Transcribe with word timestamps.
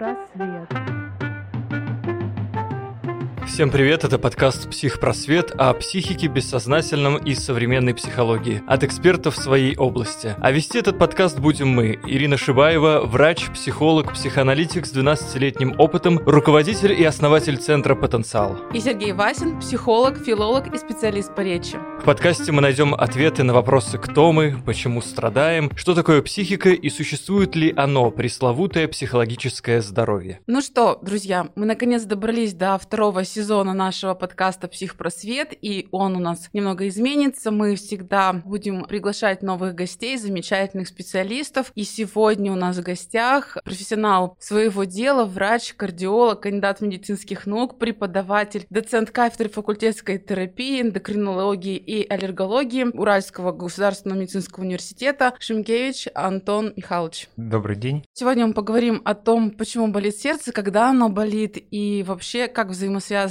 Психпросвет. 0.00 0.99
Всем 3.50 3.72
привет, 3.72 4.04
это 4.04 4.16
подкаст 4.16 4.70
«Психпросвет» 4.70 5.50
о 5.58 5.74
психике, 5.74 6.28
бессознательном 6.28 7.16
и 7.16 7.34
современной 7.34 7.94
психологии 7.94 8.62
от 8.68 8.84
экспертов 8.84 9.36
своей 9.36 9.76
области. 9.76 10.36
А 10.38 10.52
вести 10.52 10.78
этот 10.78 10.98
подкаст 11.00 11.40
будем 11.40 11.66
мы, 11.66 11.98
Ирина 12.06 12.36
Шибаева, 12.36 13.00
врач, 13.04 13.48
психолог, 13.52 14.12
психоаналитик 14.14 14.86
с 14.86 14.94
12-летним 14.94 15.74
опытом, 15.78 16.20
руководитель 16.24 16.92
и 16.92 17.02
основатель 17.02 17.56
Центра 17.56 17.96
«Потенциал». 17.96 18.56
И 18.72 18.78
Сергей 18.78 19.12
Васин, 19.12 19.58
психолог, 19.58 20.16
филолог 20.18 20.72
и 20.72 20.78
специалист 20.78 21.34
по 21.34 21.40
речи. 21.40 21.76
В 22.00 22.04
подкасте 22.04 22.52
мы 22.52 22.62
найдем 22.62 22.94
ответы 22.94 23.42
на 23.42 23.52
вопросы 23.52 23.98
«Кто 23.98 24.30
мы?», 24.30 24.62
«Почему 24.64 25.02
страдаем?», 25.02 25.72
«Что 25.74 25.96
такое 25.96 26.22
психика?» 26.22 26.70
и 26.70 26.88
существует 26.88 27.56
ли 27.56 27.74
оно, 27.76 28.12
пресловутое 28.12 28.86
психологическое 28.86 29.82
здоровье. 29.82 30.38
Ну 30.46 30.62
что, 30.62 31.00
друзья, 31.02 31.48
мы 31.56 31.66
наконец 31.66 32.04
добрались 32.04 32.54
до 32.54 32.78
второго 32.78 33.24
сезона 33.24 33.39
нашего 33.48 34.14
подкаста 34.14 34.68
«Психпросвет», 34.68 35.52
и 35.60 35.88
он 35.90 36.16
у 36.16 36.18
нас 36.18 36.48
немного 36.52 36.86
изменится. 36.88 37.50
Мы 37.50 37.74
всегда 37.76 38.32
будем 38.32 38.84
приглашать 38.84 39.42
новых 39.42 39.74
гостей, 39.74 40.16
замечательных 40.16 40.88
специалистов. 40.88 41.72
И 41.74 41.84
сегодня 41.84 42.52
у 42.52 42.56
нас 42.56 42.76
в 42.76 42.82
гостях 42.82 43.56
профессионал 43.64 44.36
своего 44.38 44.84
дела, 44.84 45.24
врач, 45.24 45.74
кардиолог, 45.74 46.40
кандидат 46.40 46.80
медицинских 46.80 47.46
наук, 47.46 47.78
преподаватель, 47.78 48.66
доцент 48.70 49.10
кафедры 49.10 49.48
факультетской 49.48 50.18
терапии, 50.18 50.82
эндокринологии 50.82 51.76
и 51.76 52.06
аллергологии 52.08 52.84
Уральского 52.84 53.52
государственного 53.52 54.20
медицинского 54.20 54.64
университета 54.64 55.34
Шимкевич 55.38 56.08
Антон 56.14 56.72
Михайлович. 56.76 57.28
Добрый 57.36 57.76
день. 57.76 58.04
Сегодня 58.12 58.46
мы 58.46 58.54
поговорим 58.54 59.02
о 59.04 59.14
том, 59.14 59.50
почему 59.50 59.88
болит 59.88 60.16
сердце, 60.16 60.52
когда 60.52 60.90
оно 60.90 61.08
болит 61.08 61.56
и 61.70 62.04
вообще 62.06 62.48
как 62.48 62.74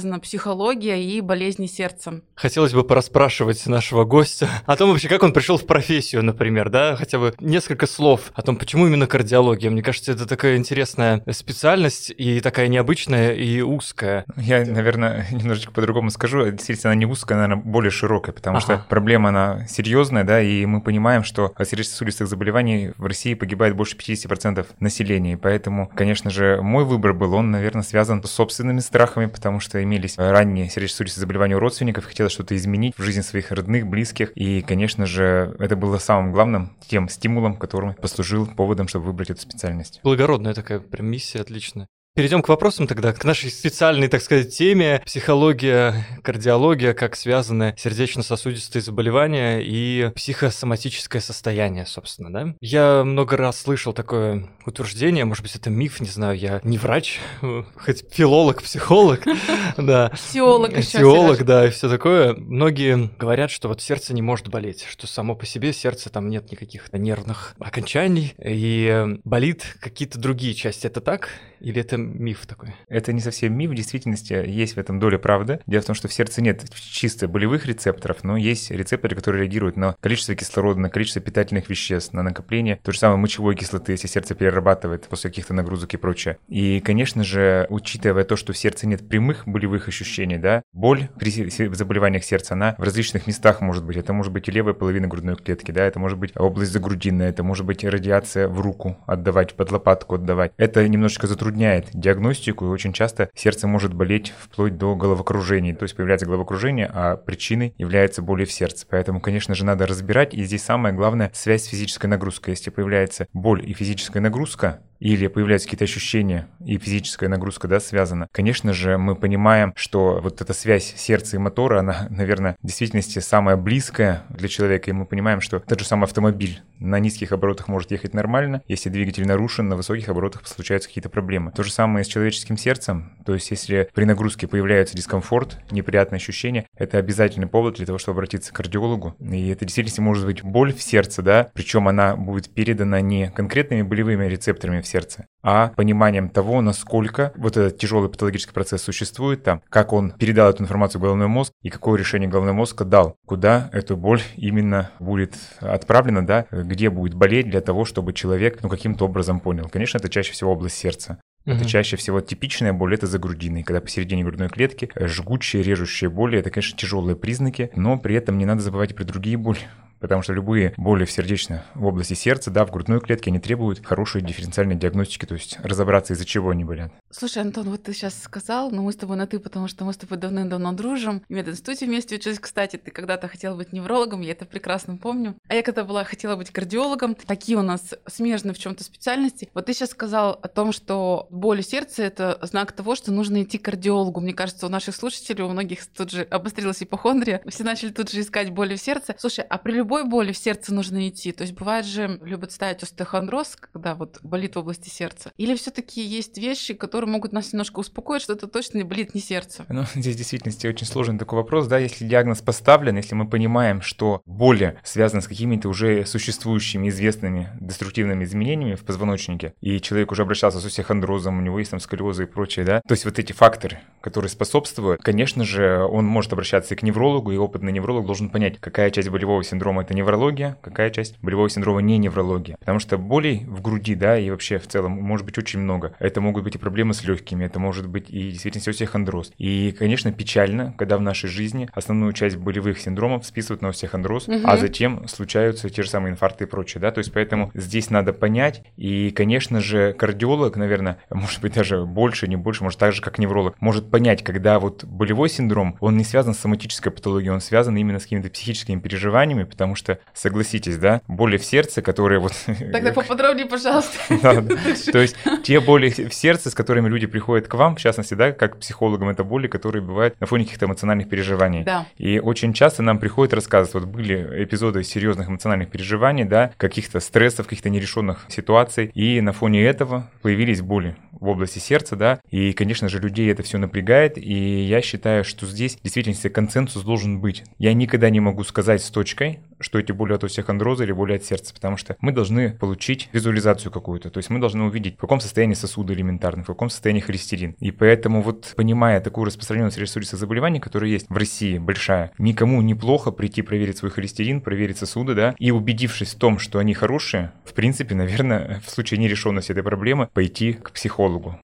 взаимосвязана 0.00 0.18
психология 0.20 1.02
и 1.02 1.20
болезни 1.20 1.66
сердца. 1.66 2.20
Хотелось 2.34 2.72
бы 2.72 2.84
порасспрашивать 2.84 3.66
нашего 3.66 4.04
гостя 4.04 4.48
о 4.66 4.76
том 4.76 4.90
вообще, 4.90 5.08
как 5.08 5.22
он 5.22 5.32
пришел 5.32 5.56
в 5.58 5.66
профессию, 5.66 6.24
например, 6.24 6.70
да, 6.70 6.96
хотя 6.96 7.18
бы 7.18 7.34
несколько 7.40 7.86
слов 7.86 8.32
о 8.34 8.42
том, 8.42 8.56
почему 8.56 8.86
именно 8.86 9.06
кардиология. 9.06 9.70
Мне 9.70 9.82
кажется, 9.82 10.12
это 10.12 10.26
такая 10.26 10.56
интересная 10.56 11.22
специальность 11.30 12.12
и 12.16 12.40
такая 12.40 12.68
необычная 12.68 13.34
и 13.34 13.60
узкая. 13.60 14.24
Я, 14.36 14.64
наверное, 14.64 15.26
немножечко 15.30 15.72
по-другому 15.72 16.10
скажу. 16.10 16.50
Действительно, 16.50 16.92
она 16.92 16.98
не 17.00 17.06
узкая, 17.06 17.38
она, 17.38 17.48
наверное, 17.48 17.70
более 17.70 17.90
широкая, 17.90 18.32
потому 18.34 18.56
Ага. 18.56 18.64
что 18.64 18.86
проблема, 18.88 19.28
она 19.28 19.66
серьезная, 19.68 20.24
да, 20.24 20.40
и 20.40 20.64
мы 20.66 20.80
понимаем, 20.80 21.24
что 21.24 21.52
от 21.54 21.68
сердечно-сосудистых 21.68 22.26
заболеваний 22.26 22.92
в 22.96 23.06
России 23.06 23.34
погибает 23.34 23.76
больше 23.76 23.96
50% 23.96 24.66
населения, 24.80 25.34
и 25.34 25.36
поэтому, 25.36 25.90
конечно 25.94 26.30
же, 26.30 26.60
мой 26.62 26.84
выбор 26.84 27.12
был, 27.12 27.34
он, 27.34 27.50
наверное, 27.50 27.82
связан 27.82 28.22
с 28.22 28.30
собственными 28.30 28.80
страхами, 28.80 29.26
потому 29.26 29.60
что 29.60 29.82
имелись 29.90 30.16
ранние 30.16 30.68
сердечно-сосудистые 30.68 31.22
заболевания 31.22 31.56
у 31.56 31.58
родственников, 31.58 32.04
хотелось 32.06 32.32
что-то 32.32 32.56
изменить 32.56 32.94
в 32.96 33.02
жизни 33.02 33.22
своих 33.22 33.50
родных, 33.50 33.86
близких, 33.86 34.30
и, 34.36 34.62
конечно 34.62 35.06
же, 35.06 35.56
это 35.58 35.76
было 35.76 35.98
самым 35.98 36.32
главным 36.32 36.76
тем 36.86 37.08
стимулом, 37.08 37.56
которым 37.56 37.94
послужил 37.94 38.46
поводом, 38.46 38.88
чтобы 38.88 39.06
выбрать 39.06 39.30
эту 39.30 39.40
специальность. 39.40 40.00
Благородная 40.02 40.54
такая 40.54 40.80
прям 40.80 41.06
миссия, 41.06 41.40
отлично. 41.40 41.88
Перейдем 42.16 42.42
к 42.42 42.48
вопросам 42.48 42.88
тогда, 42.88 43.12
к 43.12 43.24
нашей 43.24 43.50
специальной, 43.50 44.08
так 44.08 44.20
сказать, 44.20 44.56
теме. 44.56 45.00
Психология, 45.06 46.04
кардиология, 46.24 46.92
как 46.92 47.14
связаны 47.14 47.76
сердечно-сосудистые 47.78 48.82
заболевания 48.82 49.60
и 49.60 50.10
психосоматическое 50.16 51.22
состояние, 51.22 51.86
собственно, 51.86 52.32
да? 52.32 52.54
Я 52.60 53.04
много 53.04 53.36
раз 53.36 53.60
слышал 53.60 53.92
такое 53.92 54.48
утверждение, 54.66 55.24
может 55.24 55.44
быть, 55.44 55.54
это 55.54 55.70
миф, 55.70 56.00
не 56.00 56.08
знаю, 56.08 56.36
я 56.36 56.60
не 56.64 56.78
врач, 56.78 57.20
хоть 57.76 58.04
филолог, 58.12 58.60
психолог, 58.60 59.22
да. 59.76 60.10
Теолог 60.32 60.76
еще. 60.76 60.98
Теолог, 60.98 61.44
да, 61.44 61.68
и 61.68 61.70
все 61.70 61.88
такое. 61.88 62.34
Многие 62.34 63.08
говорят, 63.18 63.52
что 63.52 63.68
вот 63.68 63.80
сердце 63.80 64.14
не 64.14 64.22
может 64.22 64.48
болеть, 64.48 64.84
что 64.90 65.06
само 65.06 65.36
по 65.36 65.46
себе 65.46 65.72
сердце 65.72 66.10
там 66.10 66.28
нет 66.28 66.50
никаких 66.50 66.92
нервных 66.92 67.54
окончаний, 67.60 68.34
и 68.44 69.16
болит 69.22 69.64
какие-то 69.78 70.18
другие 70.18 70.54
части. 70.54 70.88
Это 70.88 71.00
так? 71.00 71.28
Или 71.60 71.80
это 71.80 71.96
миф 71.96 72.46
такой? 72.46 72.74
Это 72.88 73.12
не 73.12 73.20
совсем 73.20 73.56
миф, 73.56 73.70
в 73.70 73.74
действительности 73.74 74.32
есть 74.32 74.74
в 74.74 74.78
этом 74.78 74.98
доля 74.98 75.18
правды. 75.18 75.60
Дело 75.66 75.82
в 75.82 75.86
том, 75.86 75.94
что 75.94 76.08
в 76.08 76.12
сердце 76.12 76.42
нет 76.42 76.64
чисто 76.74 77.28
болевых 77.28 77.66
рецепторов, 77.66 78.24
но 78.24 78.36
есть 78.36 78.70
рецепторы, 78.70 79.14
которые 79.14 79.42
реагируют 79.42 79.76
на 79.76 79.94
количество 80.00 80.34
кислорода, 80.34 80.80
на 80.80 80.90
количество 80.90 81.20
питательных 81.20 81.68
веществ, 81.68 82.12
на 82.12 82.22
накопление 82.22 82.80
той 82.82 82.94
же 82.94 83.00
самой 83.00 83.18
мочевой 83.18 83.54
кислоты, 83.56 83.92
если 83.92 84.06
сердце 84.06 84.34
перерабатывает 84.34 85.06
после 85.08 85.30
каких-то 85.30 85.54
нагрузок 85.54 85.92
и 85.94 85.96
прочее. 85.96 86.38
И, 86.48 86.80
конечно 86.80 87.24
же, 87.24 87.66
учитывая 87.68 88.24
то, 88.24 88.36
что 88.36 88.52
в 88.52 88.58
сердце 88.58 88.86
нет 88.86 89.06
прямых 89.08 89.46
болевых 89.46 89.88
ощущений, 89.88 90.38
да, 90.38 90.62
боль 90.72 91.08
при 91.18 91.30
заболеваниях 91.74 92.24
сердца, 92.24 92.54
она 92.54 92.74
в 92.78 92.82
различных 92.82 93.26
местах 93.26 93.60
может 93.60 93.84
быть. 93.84 93.96
Это 93.96 94.12
может 94.12 94.32
быть 94.32 94.48
и 94.48 94.52
левая 94.52 94.74
половина 94.74 95.08
грудной 95.08 95.36
клетки, 95.36 95.70
да, 95.70 95.84
это 95.84 95.98
может 95.98 96.18
быть 96.18 96.32
область 96.36 96.72
загрудинная, 96.72 97.28
это 97.30 97.42
может 97.42 97.66
быть 97.66 97.84
радиация 97.84 98.48
в 98.48 98.60
руку 98.60 98.96
отдавать, 99.06 99.54
под 99.54 99.70
лопатку 99.70 100.14
отдавать. 100.14 100.52
Это 100.56 100.86
немножечко 100.88 101.26
затрудняет 101.26 101.49
диагностику, 101.50 102.66
и 102.66 102.68
очень 102.68 102.92
часто 102.92 103.30
сердце 103.34 103.66
может 103.66 103.94
болеть 103.94 104.32
вплоть 104.38 104.76
до 104.76 104.94
головокружения. 104.96 105.74
То 105.74 105.84
есть 105.84 105.96
появляется 105.96 106.26
головокружение, 106.26 106.90
а 106.92 107.16
причиной 107.16 107.74
является 107.78 108.22
боли 108.22 108.44
в 108.44 108.52
сердце. 108.52 108.86
Поэтому, 108.88 109.20
конечно 109.20 109.54
же, 109.54 109.64
надо 109.64 109.86
разбирать. 109.86 110.34
И 110.34 110.44
здесь 110.44 110.62
самое 110.62 110.94
главное– 110.94 111.30
связь 111.34 111.64
с 111.64 111.68
физической 111.68 112.06
нагрузкой. 112.06 112.52
Если 112.52 112.70
появляется 112.70 113.26
боль 113.32 113.68
и 113.68 113.72
физическая 113.72 114.22
нагрузка, 114.22 114.80
или 115.00 115.26
появляются 115.26 115.66
какие-то 115.66 115.84
ощущения, 115.84 116.48
и 116.64 116.78
физическая 116.78 117.28
нагрузка, 117.28 117.66
да, 117.66 117.80
связана, 117.80 118.28
конечно 118.32 118.72
же, 118.72 118.98
мы 118.98 119.16
понимаем, 119.16 119.72
что 119.74 120.20
вот 120.22 120.40
эта 120.40 120.52
связь 120.52 120.94
сердца 120.96 121.36
и 121.36 121.38
мотора, 121.38 121.80
она, 121.80 122.06
наверное, 122.10 122.56
в 122.62 122.66
действительности 122.66 123.18
самая 123.18 123.56
близкая 123.56 124.24
для 124.28 124.48
человека, 124.48 124.90
и 124.90 124.92
мы 124.92 125.06
понимаем, 125.06 125.40
что 125.40 125.60
тот 125.60 125.80
же 125.80 125.86
самый 125.86 126.04
автомобиль 126.04 126.60
на 126.78 126.98
низких 126.98 127.32
оборотах 127.32 127.68
может 127.68 127.90
ехать 127.90 128.14
нормально, 128.14 128.62
если 128.68 128.90
двигатель 128.90 129.26
нарушен, 129.26 129.68
на 129.68 129.76
высоких 129.76 130.08
оборотах 130.08 130.46
случаются 130.46 130.88
какие-то 130.88 131.08
проблемы. 131.08 131.52
То 131.52 131.62
же 131.62 131.72
самое 131.72 132.04
с 132.04 132.08
человеческим 132.08 132.56
сердцем, 132.56 133.12
то 133.24 133.34
есть 133.34 133.50
если 133.50 133.88
при 133.94 134.04
нагрузке 134.04 134.46
появляется 134.46 134.96
дискомфорт, 134.96 135.58
неприятные 135.70 136.18
ощущения, 136.18 136.66
это 136.76 136.98
обязательный 136.98 137.46
повод 137.46 137.76
для 137.76 137.86
того, 137.86 137.98
чтобы 137.98 138.16
обратиться 138.16 138.52
к 138.52 138.56
кардиологу. 138.56 139.16
И 139.20 139.48
это 139.48 139.64
действительно 139.64 140.04
может 140.04 140.26
быть 140.26 140.42
боль 140.42 140.72
в 140.72 140.82
сердце, 140.82 141.22
да, 141.22 141.50
причем 141.54 141.88
она 141.88 142.16
будет 142.16 142.50
передана 142.50 143.00
не 143.00 143.30
конкретными 143.30 143.82
болевыми 143.82 144.26
рецепторами 144.26 144.80
в 144.80 144.86
сердце, 144.90 145.26
а 145.42 145.68
пониманием 145.76 146.28
того, 146.28 146.60
насколько 146.60 147.32
вот 147.36 147.56
этот 147.56 147.78
тяжелый 147.78 148.08
патологический 148.10 148.52
процесс 148.52 148.82
существует 148.82 149.42
там, 149.42 149.62
как 149.68 149.92
он 149.92 150.12
передал 150.12 150.50
эту 150.50 150.62
информацию 150.62 151.00
в 151.00 151.02
головной 151.04 151.28
мозг 151.28 151.52
и 151.62 151.70
какое 151.70 151.98
решение 151.98 152.28
головной 152.28 152.52
мозг 152.54 152.82
дал, 152.82 153.16
куда 153.26 153.70
эту 153.72 153.96
боль 153.96 154.22
именно 154.36 154.90
будет 154.98 155.34
отправлена, 155.60 156.26
да, 156.26 156.46
где 156.50 156.90
будет 156.90 157.14
болеть 157.14 157.48
для 157.48 157.60
того, 157.60 157.84
чтобы 157.84 158.12
человек, 158.12 158.58
ну, 158.62 158.68
каким-то 158.68 159.04
образом 159.04 159.40
понял. 159.40 159.68
Конечно, 159.68 159.98
это 159.98 160.08
чаще 160.08 160.32
всего 160.32 160.52
область 160.52 160.76
сердца. 160.76 161.20
Это 161.46 161.60
Мгм. 161.60 161.64
чаще 161.64 161.96
всего 161.96 162.20
типичная 162.20 162.74
боль, 162.74 162.92
это 162.92 163.06
за 163.06 163.18
грудиной, 163.18 163.62
когда 163.62 163.80
посередине 163.80 164.24
грудной 164.24 164.50
клетки 164.50 164.90
жгучие, 164.94 165.62
режущие 165.62 166.10
боли, 166.10 166.38
это, 166.38 166.50
конечно, 166.50 166.76
тяжелые 166.78 167.16
признаки, 167.16 167.70
но 167.74 167.98
при 167.98 168.14
этом 168.14 168.36
не 168.36 168.44
надо 168.44 168.60
забывать 168.60 168.90
и 168.90 168.94
про 168.94 169.04
другие 169.04 169.38
боли. 169.38 169.60
Потому 170.00 170.22
что 170.22 170.32
любые 170.32 170.72
боли 170.76 171.04
в 171.04 171.12
сердечной 171.12 171.60
в 171.74 171.86
области 171.86 172.14
сердца, 172.14 172.50
да, 172.50 172.64
в 172.64 172.70
грудной 172.70 173.00
клетке, 173.00 173.30
они 173.30 173.38
требуют 173.38 173.84
хорошей 173.84 174.22
дифференциальной 174.22 174.74
диагностики, 174.74 175.26
то 175.26 175.34
есть 175.34 175.58
разобраться, 175.62 176.14
из-за 176.14 176.24
чего 176.24 176.50
они 176.50 176.64
болят. 176.64 176.92
Слушай, 177.12 177.42
Антон, 177.42 177.68
вот 177.68 177.82
ты 177.82 177.92
сейчас 177.92 178.22
сказал, 178.22 178.70
но 178.70 178.82
мы 178.82 178.92
с 178.92 178.96
тобой 178.96 179.16
на 179.16 179.26
ты, 179.26 179.40
потому 179.40 179.66
что 179.66 179.84
мы 179.84 179.92
с 179.92 179.96
тобой 179.96 180.16
давным-давно 180.16 180.72
дружим. 180.72 181.24
В 181.28 181.32
мединституте 181.32 181.86
вместе 181.86 182.14
учились. 182.14 182.38
Кстати, 182.38 182.76
ты 182.76 182.92
когда-то 182.92 183.26
хотела 183.26 183.56
быть 183.56 183.72
неврологом, 183.72 184.20
я 184.20 184.30
это 184.30 184.44
прекрасно 184.44 184.96
помню. 184.96 185.34
А 185.48 185.56
я 185.56 185.64
когда 185.64 185.82
была, 185.82 186.04
хотела 186.04 186.36
быть 186.36 186.50
кардиологом. 186.50 187.16
Такие 187.16 187.58
у 187.58 187.62
нас 187.62 187.94
смежные 188.06 188.54
в 188.54 188.58
чем 188.60 188.76
то 188.76 188.84
специальности. 188.84 189.50
Вот 189.54 189.66
ты 189.66 189.74
сейчас 189.74 189.90
сказал 189.90 190.38
о 190.40 190.46
том, 190.46 190.70
что 190.72 191.26
боль 191.30 191.62
в 191.62 191.66
сердце— 191.66 192.02
это 192.04 192.38
знак 192.42 192.70
того, 192.70 192.94
что 192.94 193.10
нужно 193.10 193.42
идти 193.42 193.58
к 193.58 193.64
кардиологу. 193.64 194.20
Мне 194.20 194.32
кажется, 194.32 194.66
у 194.66 194.68
наших 194.68 194.94
слушателей, 194.94 195.42
у 195.42 195.48
многих 195.48 195.84
тут 195.86 196.12
же 196.12 196.22
обострилась 196.22 196.80
ипохондрия. 196.80 197.42
Все 197.48 197.64
начали 197.64 197.90
тут 197.90 198.12
же 198.12 198.20
искать 198.20 198.50
боли 198.50 198.76
в 198.76 198.80
сердце. 198.80 199.16
Слушай, 199.18 199.44
а 199.50 199.58
при 199.58 199.72
любой 199.72 200.04
боли 200.04 200.30
в 200.30 200.38
сердце 200.38 200.72
нужно 200.72 201.08
идти? 201.08 201.32
То 201.32 201.42
есть 201.42 201.54
бывает 201.54 201.86
же, 201.86 202.20
любят 202.22 202.52
ставить 202.52 202.84
остеохондроз, 202.84 203.56
когда 203.56 203.96
вот 203.96 204.20
болит 204.22 204.54
в 204.54 204.60
области 204.60 204.88
сердца. 204.88 205.32
Или 205.36 205.56
все 205.56 205.72
таки 205.72 206.00
есть 206.00 206.38
вещи, 206.38 206.72
которые 206.72 206.99
которые 207.00 207.14
могут 207.14 207.32
нас 207.32 207.54
немножко 207.54 207.80
успокоить, 207.80 208.20
что 208.20 208.34
это 208.34 208.46
точно 208.46 208.76
не 208.76 208.84
болит 208.84 209.14
не 209.14 209.22
сердце. 209.22 209.64
Ну, 209.70 209.84
здесь 209.94 210.16
в 210.16 210.18
действительности 210.18 210.66
очень 210.66 210.86
сложный 210.86 211.18
такой 211.18 211.38
вопрос, 211.38 211.66
да, 211.66 211.78
если 211.78 212.04
диагноз 212.04 212.42
поставлен, 212.42 212.98
если 212.98 213.14
мы 213.14 213.26
понимаем, 213.26 213.80
что 213.80 214.20
боли 214.26 214.78
связаны 214.84 215.22
с 215.22 215.26
какими-то 215.26 215.70
уже 215.70 216.04
существующими, 216.04 216.90
известными 216.90 217.48
деструктивными 217.58 218.24
изменениями 218.24 218.74
в 218.74 218.84
позвоночнике, 218.84 219.54
и 219.62 219.80
человек 219.80 220.12
уже 220.12 220.22
обращался 220.22 220.60
с 220.60 220.64
остеохондрозом, 220.66 221.38
у 221.38 221.40
него 221.40 221.58
есть 221.58 221.70
там 221.70 221.80
сколиозы 221.80 222.24
и 222.24 222.26
прочее, 222.26 222.66
да, 222.66 222.82
то 222.86 222.92
есть 222.92 223.06
вот 223.06 223.18
эти 223.18 223.32
факторы, 223.32 223.78
которые 224.02 224.28
способствуют, 224.28 225.00
конечно 225.00 225.46
же, 225.46 225.78
он 225.78 226.04
может 226.04 226.34
обращаться 226.34 226.74
и 226.74 226.76
к 226.76 226.82
неврологу, 226.82 227.32
и 227.32 227.38
опытный 227.38 227.72
невролог 227.72 228.04
должен 228.04 228.28
понять, 228.28 228.60
какая 228.60 228.90
часть 228.90 229.08
болевого 229.08 229.42
синдрома 229.42 229.82
это 229.82 229.94
неврология, 229.94 230.58
какая 230.60 230.90
часть 230.90 231.18
болевого 231.22 231.48
синдрома 231.48 231.80
не 231.80 231.96
неврология, 231.96 232.58
потому 232.58 232.78
что 232.78 232.98
болей 232.98 233.46
в 233.46 233.62
груди, 233.62 233.94
да, 233.94 234.18
и 234.18 234.28
вообще 234.28 234.58
в 234.58 234.66
целом 234.66 234.92
может 234.92 235.24
быть 235.24 235.38
очень 235.38 235.60
много. 235.60 235.94
Это 235.98 236.20
могут 236.20 236.44
быть 236.44 236.56
и 236.56 236.58
проблемы 236.58 236.89
с 236.92 237.04
легкими, 237.04 237.44
это 237.44 237.58
может 237.58 237.86
быть 237.86 238.10
и 238.10 238.30
действительно 238.30 238.62
остеохондроз. 238.66 239.32
И, 239.38 239.74
конечно, 239.78 240.12
печально, 240.12 240.74
когда 240.76 240.96
в 240.96 241.00
нашей 241.00 241.28
жизни 241.28 241.68
основную 241.72 242.12
часть 242.12 242.36
болевых 242.36 242.78
синдромов 242.78 243.26
списывают 243.26 243.62
на 243.62 243.68
остеохондроз, 243.68 244.28
угу. 244.28 244.40
а 244.44 244.56
затем 244.56 245.06
случаются 245.08 245.68
те 245.70 245.82
же 245.82 245.88
самые 245.88 246.12
инфаркты 246.12 246.44
и 246.44 246.46
прочее, 246.46 246.80
да, 246.80 246.90
то 246.90 246.98
есть 246.98 247.12
поэтому 247.12 247.50
здесь 247.54 247.90
надо 247.90 248.12
понять, 248.12 248.62
и, 248.76 249.10
конечно 249.10 249.60
же, 249.60 249.92
кардиолог, 249.92 250.56
наверное, 250.56 250.98
может 251.10 251.40
быть 251.40 251.54
даже 251.54 251.84
больше, 251.84 252.28
не 252.28 252.36
больше, 252.36 252.64
может 252.64 252.78
так 252.78 252.92
же, 252.92 253.02
как 253.02 253.18
невролог, 253.18 253.56
может 253.60 253.90
понять, 253.90 254.22
когда 254.22 254.58
вот 254.58 254.84
болевой 254.84 255.28
синдром, 255.28 255.76
он 255.80 255.96
не 255.96 256.04
связан 256.04 256.34
с 256.34 256.38
соматической 256.38 256.92
патологией, 256.92 257.32
он 257.32 257.40
связан 257.40 257.76
именно 257.76 257.98
с 257.98 258.04
какими-то 258.04 258.30
психическими 258.30 258.80
переживаниями, 258.80 259.44
потому 259.44 259.74
что, 259.74 259.98
согласитесь, 260.14 260.78
да, 260.78 261.02
боли 261.08 261.36
в 261.36 261.44
сердце, 261.44 261.82
которые 261.82 262.20
вот... 262.20 262.32
Тогда 262.72 262.92
поподробнее, 262.94 263.46
пожалуйста. 263.46 263.98
То 264.92 264.98
есть 264.98 265.16
те 265.42 265.60
боли 265.60 265.90
в 265.90 266.14
сердце, 266.14 266.50
с 266.50 266.54
которыми 266.54 266.79
люди 266.88 267.06
приходят 267.06 267.48
к 267.48 267.54
вам, 267.54 267.76
в 267.76 267.78
частности, 267.78 268.14
да, 268.14 268.32
как 268.32 268.58
психологам, 268.58 269.08
это 269.08 269.24
боли, 269.24 269.46
которые 269.46 269.82
бывают 269.82 270.18
на 270.20 270.26
фоне 270.26 270.44
каких-то 270.44 270.66
эмоциональных 270.66 271.08
переживаний. 271.08 271.64
Да. 271.64 271.86
И 271.96 272.18
очень 272.18 272.52
часто 272.52 272.82
нам 272.82 272.98
приходят 272.98 273.34
рассказывать, 273.34 273.74
вот 273.74 273.84
были 273.84 274.44
эпизоды 274.44 274.82
серьезных 274.82 275.28
эмоциональных 275.28 275.70
переживаний, 275.70 276.24
да, 276.24 276.52
каких-то 276.56 277.00
стрессов, 277.00 277.46
каких-то 277.46 277.70
нерешенных 277.70 278.26
ситуаций, 278.28 278.90
и 278.94 279.20
на 279.20 279.32
фоне 279.32 279.64
этого 279.64 280.10
появились 280.22 280.60
боли 280.60 280.96
в 281.20 281.28
области 281.28 281.58
сердца, 281.58 281.96
да, 281.96 282.20
и, 282.30 282.52
конечно 282.52 282.88
же, 282.88 282.98
людей 282.98 283.30
это 283.30 283.42
все 283.42 283.58
напрягает, 283.58 284.18
и 284.18 284.62
я 284.62 284.80
считаю, 284.80 285.24
что 285.24 285.46
здесь 285.46 285.78
действительно 285.82 286.10
консенсус 286.30 286.82
должен 286.82 287.20
быть. 287.20 287.44
Я 287.58 287.74
никогда 287.74 288.10
не 288.10 288.20
могу 288.20 288.42
сказать 288.44 288.82
с 288.82 288.90
точкой, 288.90 289.40
что 289.60 289.78
эти 289.78 289.92
боли 289.92 290.14
от 290.14 290.24
остеохондроза 290.24 290.84
или 290.84 290.92
боли 290.92 291.14
от 291.14 291.24
сердца, 291.24 291.54
потому 291.54 291.76
что 291.76 291.96
мы 292.00 292.12
должны 292.12 292.52
получить 292.52 293.08
визуализацию 293.12 293.70
какую-то, 293.70 294.10
то 294.10 294.18
есть 294.18 294.30
мы 294.30 294.40
должны 294.40 294.64
увидеть, 294.64 294.96
в 294.96 295.00
каком 295.00 295.20
состоянии 295.20 295.54
сосуды 295.54 295.92
элементарно, 295.92 296.42
в 296.42 296.46
каком 296.46 296.70
состоянии 296.70 297.00
холестерин. 297.00 297.54
И 297.60 297.70
поэтому 297.70 298.22
вот 298.22 298.54
понимая 298.56 299.00
такую 299.00 299.26
распространенность 299.26 299.78
ресурсных 299.78 300.18
заболеваний, 300.18 300.60
которые 300.60 300.92
есть 300.92 301.06
в 301.08 301.16
России 301.16 301.58
большая, 301.58 302.12
никому 302.18 302.62
неплохо 302.62 303.10
прийти 303.10 303.42
проверить 303.42 303.78
свой 303.78 303.90
холестерин, 303.90 304.40
проверить 304.40 304.78
сосуды, 304.78 305.14
да, 305.14 305.34
и 305.38 305.50
убедившись 305.50 306.14
в 306.14 306.18
том, 306.18 306.38
что 306.38 306.58
они 306.58 306.74
хорошие, 306.74 307.32
в 307.44 307.52
принципе, 307.52 307.94
наверное, 307.94 308.60
в 308.66 308.70
случае 308.70 308.98
нерешенности 308.98 309.52
этой 309.52 309.62
проблемы 309.62 310.08
пойти 310.12 310.54
к 310.54 310.72
психологу. 310.72 311.09
психологу. 311.10 311.34